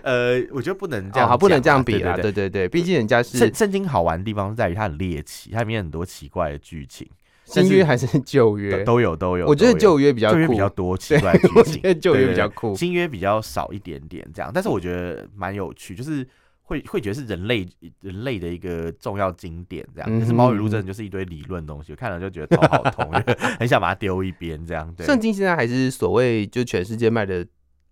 [0.02, 2.16] 呃，我觉得不能这样，不能这样比啊。
[2.16, 7.08] 对对对，毕竟人家是圣圣经好玩的地方在于它很猎奇，它里面很多奇怪的剧情。
[7.46, 12.00] 新约还是 旧约都有都有，我觉得旧约比较酷，比较多奇怪剧情。
[12.00, 14.50] 旧约比较酷，新约比较少一点点这样。
[14.52, 16.26] 但是我觉得蛮有趣，就是
[16.62, 17.64] 会会觉得是人类
[18.00, 20.20] 人类的一个重要经典这样。
[20.20, 23.08] 可是猫语录真的就是一堆理论东西，我看了就觉得头好痛，
[23.60, 24.92] 很想把它丢一边这样。
[24.98, 27.46] 圣经现在还是所谓就全世界卖的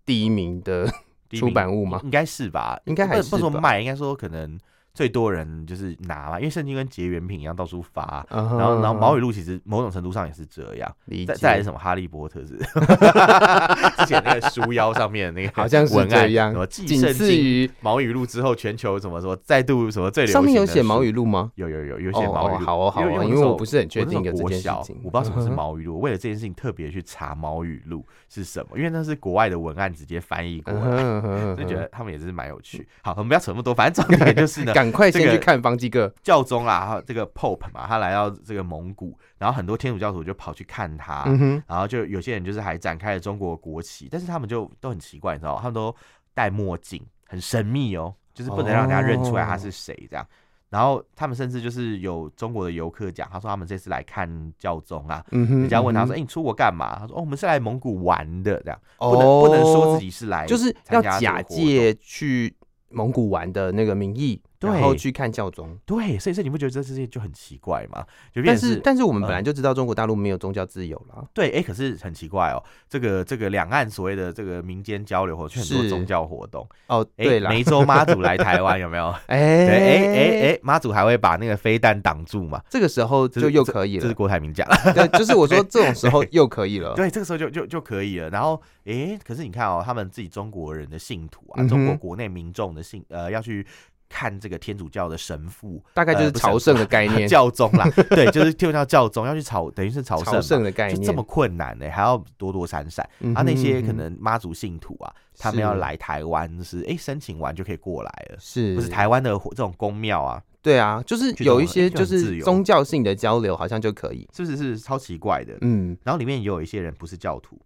[0.05, 0.85] 第一名的
[1.31, 2.01] 出版物吗？
[2.03, 4.59] 应该是吧，应该还是不说卖，应该说可能。
[4.95, 10.95] 最多人就是拿嘛，因为圣经跟结缘品一样到处发，然后然后毛语录其实某种程度上也是这样。
[11.27, 12.55] 再再来是什么哈利波特是
[13.99, 21.51] 之前那个书腰上面的那个好像是文案，这样什么继仅圣经次于毛语录之后，全球什么什么再度什么最流行上面有的书写毛语录吗？
[21.55, 25.95] 有有有有写毛语录、哦哦好哦好哦因为因为我不是很确定的的这件事小，情我不知道什么是毛语录。
[25.95, 32.87] 我为了这件事情特别去查毛语录是什么，因为那是国外的文案直接翻译过来，嗯哼所以觉得他们也是蛮有趣。
[33.01, 36.07] 好，我们不要扯那么多，反正重点就是呢，赶快先这个去看方济各。
[36.23, 45.57] 教宗啊，这个 Pope 嘛，他来到这个蒙古，然后很多天主教徒就跑去看他，嗯，然后就有些人就是还展开了中国国旗，但是他们就都很奇怪，你知道？
[45.57, 45.95] 他们都
[46.33, 50.25] 戴墨镜，很神秘哦，就是不能让人家认出来他是谁这样。
[50.67, 54.27] 然后他们甚至就是有中国的游客讲，他说他们这次来看
[54.57, 62.53] 教宗啊，嗯，人家问他说：“哎、嗯欸，你出国干嘛？”他说：“哦，我们是来蒙古玩的，这样哦不能不能说自己是来，就是要假借去
[62.89, 65.77] 蒙古玩的那个名义，对然后去看教宗。
[65.85, 68.05] 对，所以所以你不觉得这事情就很奇怪吗？
[68.33, 71.25] 就变但是但是我们本来就知道中国大陆没有宗教自由了。
[71.33, 79.13] 对，哎、欸，可是很奇怪哦，这个这个两岸所谓的这个民间交流或者很多宗教活动哦，欸、对了，梅州妈祖来台湾 有没有？
[79.27, 82.61] 哎对，哎哎哎，妈祖还会把那个飞弹挡住嘛？
[82.69, 84.01] 这个时候就又可以了。
[84.01, 86.93] 这是郭台铭讲， 对，就是我说这种时候又可以了。
[86.97, 88.29] 对，这个时候就就就可以了。
[88.29, 93.65] 然后，哎、欸，可是你看哦，他们自己中国人的信徒啊，嗯、中国国内民众的信呃要去。
[94.09, 103.07] 看这个天主教的神父，大概就是朝圣的概念，呃、 教宗啦，对，就是天主教教宗要去朝，等于是朝朝圣的概念，就这么困难呢、欸，还要躲躲闪闪。
[103.19, 110.41] 嗯、啊，那些可能妈祖信徒啊，他们要来台湾，就是哎、欸，申请完就可以过来了，是，不是台湾的这种宫庙啊？
[110.61, 115.55] 对啊，就是有一些就是宗教性的交流，好像就可以，是不是是超奇怪的？
[115.61, 117.59] 嗯，然后里面也有一些人不是教徒。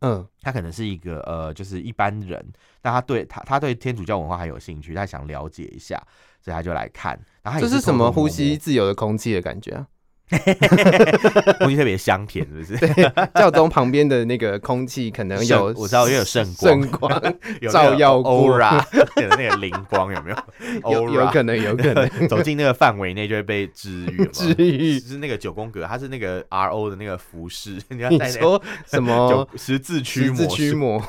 [0.00, 2.44] 嗯，他可能是一个呃，就是一般人，
[2.80, 6.00] 但他对他他对天主教文化很有兴趣，他想了解一下，
[6.40, 7.18] 所以他就来看。
[7.42, 9.86] 然后他这是什么呼吸自由的空气的感觉啊？
[11.58, 13.12] 空气特别香甜，是不是？
[13.34, 18.82] 教宗旁边的那个空气可能有，我知道，因为有圣光，圣光 有照耀，aura
[19.20, 20.36] 有那个灵光，有没有？
[20.92, 24.98] 有有可能，有可能走进那个范围内就会被治愈，治愈。
[25.00, 27.78] 是那个九宫格，它是那个 R O 的那个服饰。
[27.88, 31.02] 你要带说什么十字驱十字驱魔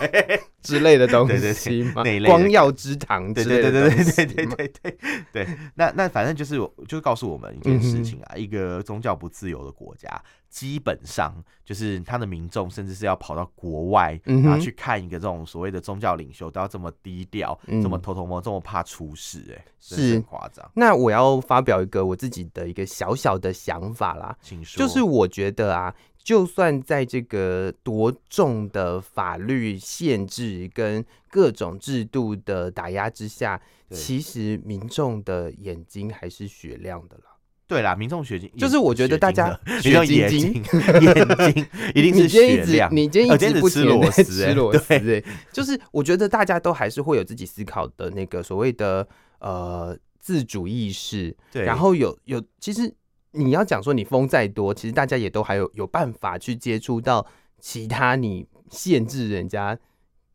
[0.61, 1.83] 之类的东西，
[2.25, 4.97] 光耀之堂之类的，对对对对对对对
[5.31, 5.47] 对。
[5.75, 10.09] 那那反正就是，就告诉我们一件事情啊：一个宗教不自由的国家，
[10.49, 11.33] 基本上
[11.63, 19.43] 就是他的民众甚至是要跑到国外，然后去看一个这种所谓的宗教领袖，都要这么低调，这么偷偷摸，这么怕出事。
[19.55, 20.69] 哎，是夸张。
[20.73, 25.93] 那我要发表一个我自己的一个小小的想法啦，请说，就是我觉得啊。
[26.23, 33.59] 就算在这个多重的法律限制跟各种制度的打压之下，
[33.89, 37.23] 其实民众的眼睛还是雪亮的啦。
[37.65, 40.53] 对啦，民众血睛就是我觉得大家民众眼睛
[41.01, 42.89] 眼睛一定是雪亮。
[42.91, 49.07] 你今天一直不吃螺丝，吃螺丝，就是我觉得大家都还是会有自己思考的那个所谓的
[49.39, 51.35] 呃自主意识。
[51.51, 52.91] 对，然后有有，其实
[53.31, 57.25] 你要讲说你风再多，其实大家也都还有有办法去接触到
[57.59, 59.77] 其他你限制人家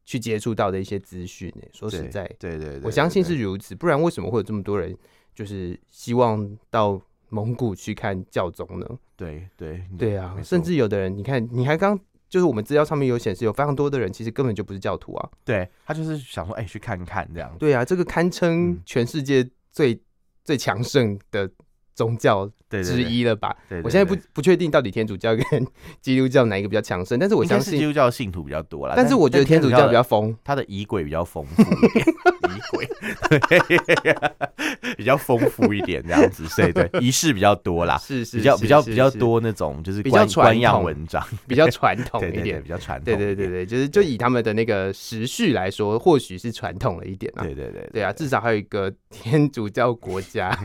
[0.05, 1.53] 去接触到的一些资讯。
[1.61, 4.97] 哎，说实在，对对对，我相信是如此，不然为什么会有这么多人
[5.35, 8.87] 就是希望到蒙古去看教宗呢？
[9.17, 15.31] 对对对啊，甚至有的人，你看，你还刚就是我们资料上面有显示，有非常多的人其实根本就不是教徒啊。
[15.45, 17.57] 对，他就是想说，哎、欸，去看看这样。
[17.59, 20.01] 对啊，这个堪称全世界最、嗯、
[20.45, 21.51] 最强盛的
[21.95, 23.57] 宗教之一了吧？
[23.69, 25.45] 对，对，对，我现在不不确定到底天主教跟
[26.01, 28.95] 基督教哪一个比较强盛，但是我相信基督教信徒比较多啦。
[28.97, 32.07] 但是我觉得天主教比较丰，他的仪轨比较丰富一点，
[32.51, 32.89] 仪轨
[34.97, 47.43] 比较丰富一点，这样子，所以对仪式比较多啦，是是比较比较比较多那种就是比较官样文章，比较传统一点， 对对对比较传统，对对对对，就是就以他们的那个时序来说，或许是传统了一点啊。
[47.43, 50.57] 对对对对啊，至少还有一个天主教国家，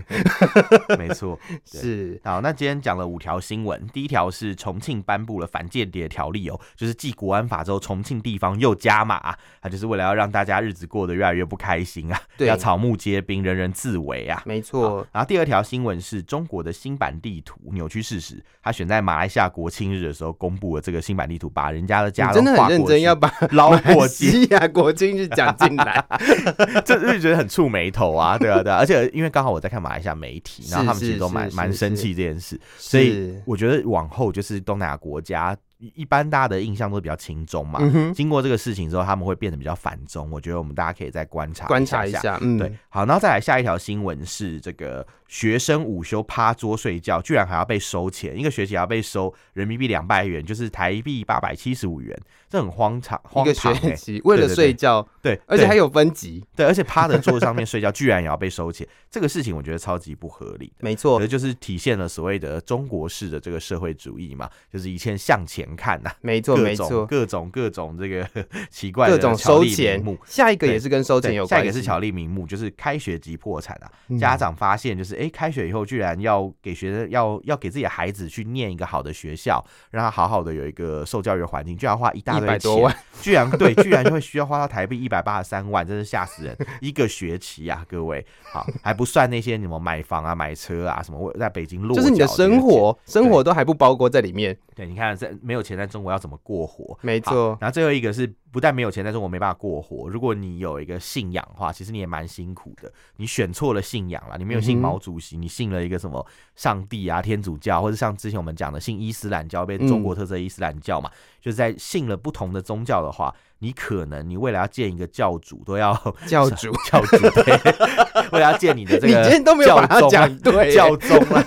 [0.97, 1.18] 没错，
[1.65, 2.19] 是。
[2.23, 15.05] 好，那今天讲了五条新闻，第一条是重庆颁布了反间谍条例哦，就是继国安法之后，重庆地方又加码，它就是为了要让大家日子过得越来越不开心啊，对，要草木皆兵，人人自危啊，没错。
[15.11, 26.05] 然后第二条新闻是中国的新版地图扭曲事实，他选在马来西亚国庆日的时候公布了这个新版地图，把人家的家真的很认真要把 捞过去呀，国庆日讲进来，
[26.85, 37.79] 这就觉得很触眉头啊，对啊对啊，而且因为刚好我在看马来西亚媒体，然后他们都蛮蛮生气这件事，所以我觉得往后就是东南亚国家一般大家的印象都比较轻中嘛。
[37.81, 40.29] 嗯、经过这个事情之后，他们会变得比较反中。
[40.29, 42.37] 我觉得我们大家可以再观察观察一下。
[42.41, 42.71] 嗯，对。
[42.89, 52.19] 好，然后再来下一条新闻是这个学生午休趴桌睡觉，居然还要被收钱，一个学期要被收人民币两百元，就是台币八百七十五元，
[52.49, 53.17] 这很荒唐。
[53.23, 60.73] 荒唐欸、一个学期为了睡觉，对，而且还有分级，对，而且趴在桌子上面睡觉，居然也要被收钱，这个事情我觉得超级不合理。
[60.79, 66.15] 没错，这就是体现了所谓的中国式的这个社会主义嘛，就是一切向前看呐、啊。
[66.21, 68.27] 没错，没错，各种各种这个
[68.69, 70.03] 奇怪的各种收钱。
[70.25, 73.89] 下一个也是跟收钱有关，下一个是巧立名目，就是开学即破产啊。
[74.17, 86.57] 家长发现就是，哎、欸，开学以后居然要给学生要要给自己的孩子去念一个好的学校，让他好好的有一个受教育的环境，居然花一大堆钱，多万居然对，居然就会需要花到台币一百八十三万，真是吓死人！
[86.81, 94.57] 一个学期啊，各位，好，还不算那些什么买房啊、买车啊什么，在北京落就是你的生活，生活都还不包括在里面。
[94.75, 96.97] 对，你看，这没有钱，在中国要怎么过活？
[97.01, 97.57] 没错。
[97.59, 100.07] 然后最后一个是，不但没有钱，在中国没办法过活。
[100.09, 102.91] 如果你有一个信仰的话，其实你也蛮辛苦的。
[103.17, 115.93] 你选错了信仰了，你没有信毛主席，嗯、你信了一个什么上帝啊、天主教，或者像之前我们讲的信伊斯兰教，被中国特色伊斯兰教嘛，嗯、就是在信了不同的宗教的话，你可能你为了要见一个教主，都要
[116.27, 117.53] 教主 教主，对，
[118.31, 121.45] 为了要见你的这个你今天都没有把它讲对教宗了。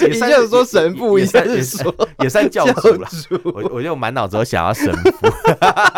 [0.00, 3.08] 也就是说神父，一下是说也算教主了。
[3.44, 5.26] 我我就满脑子都想要神父，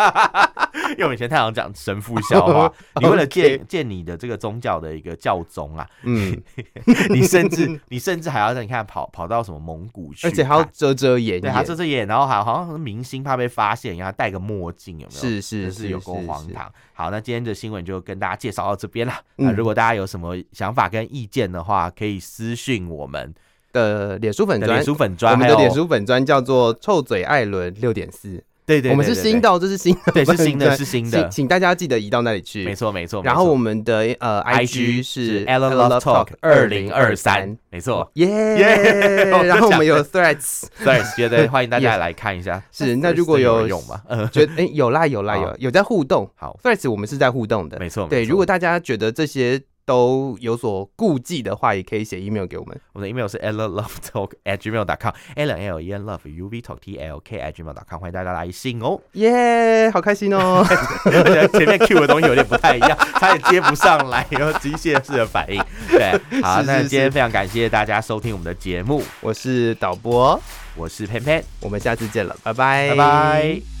[0.91, 2.71] 因为我以前太常讲神父笑话。
[2.99, 6.35] 你为了见见你的这个宗教的一个教宗啊，嗯，
[7.09, 15.19] 你甚至你甚至还要让你看跑跑到什么蒙古去，而且还要遮遮掩掩，对，还遮遮掩，然后还好像是明星怕被发现，然后戴个墨镜，有没有？
[15.19, 16.71] 是是是有够荒唐。
[16.93, 19.13] 好，那今天的新闻就跟大家介绍到这边了。
[19.35, 23.33] 那如果大家有什么想法跟意见的话，可以私讯我们。
[23.77, 28.43] 的脸书粉专，脸书粉专，我们的脸书粉专叫做“臭嘴艾伦六点四”。
[28.67, 32.65] 对对，我们是新到，这是新的，对，是新的，是新的，请大家记得移到那里去。
[32.65, 33.23] 没错，没错。
[33.23, 39.23] 然后我们的呃，IG 是 Allen Love Talk 二零二三，没错，耶耶。
[39.45, 42.61] 然后我们有 Threads，Threads，觉得 欢迎大家来看一下。
[42.73, 44.01] 是，那如果有用吗？
[44.33, 46.29] 觉得哎，有啦有啦有，有在互动。
[46.35, 48.05] 好，Threads 我们是在互动的，没错。
[48.09, 49.61] 对，如果大家觉得这些。
[49.87, 52.77] 都有所顾忌的话，也可以写 email 给我们。
[52.91, 58.99] 我们的 email 是 allenlovetalk@gmail.com，allen l e n love u v talk t l k @gmail.com，欢迎大家来信哦。
[59.13, 60.61] 耶，好开心哦！
[61.53, 65.63] 前面 Q 的东西有点不太一样， 差点接不上来，然后机械式的反应。
[65.89, 66.11] 对，
[66.43, 69.01] 好，那今天非常感谢大家收听我们的节目。
[69.21, 70.37] 我是导播，
[70.75, 73.76] 我是偏偏，我们下次见了，拜拜，拜拜。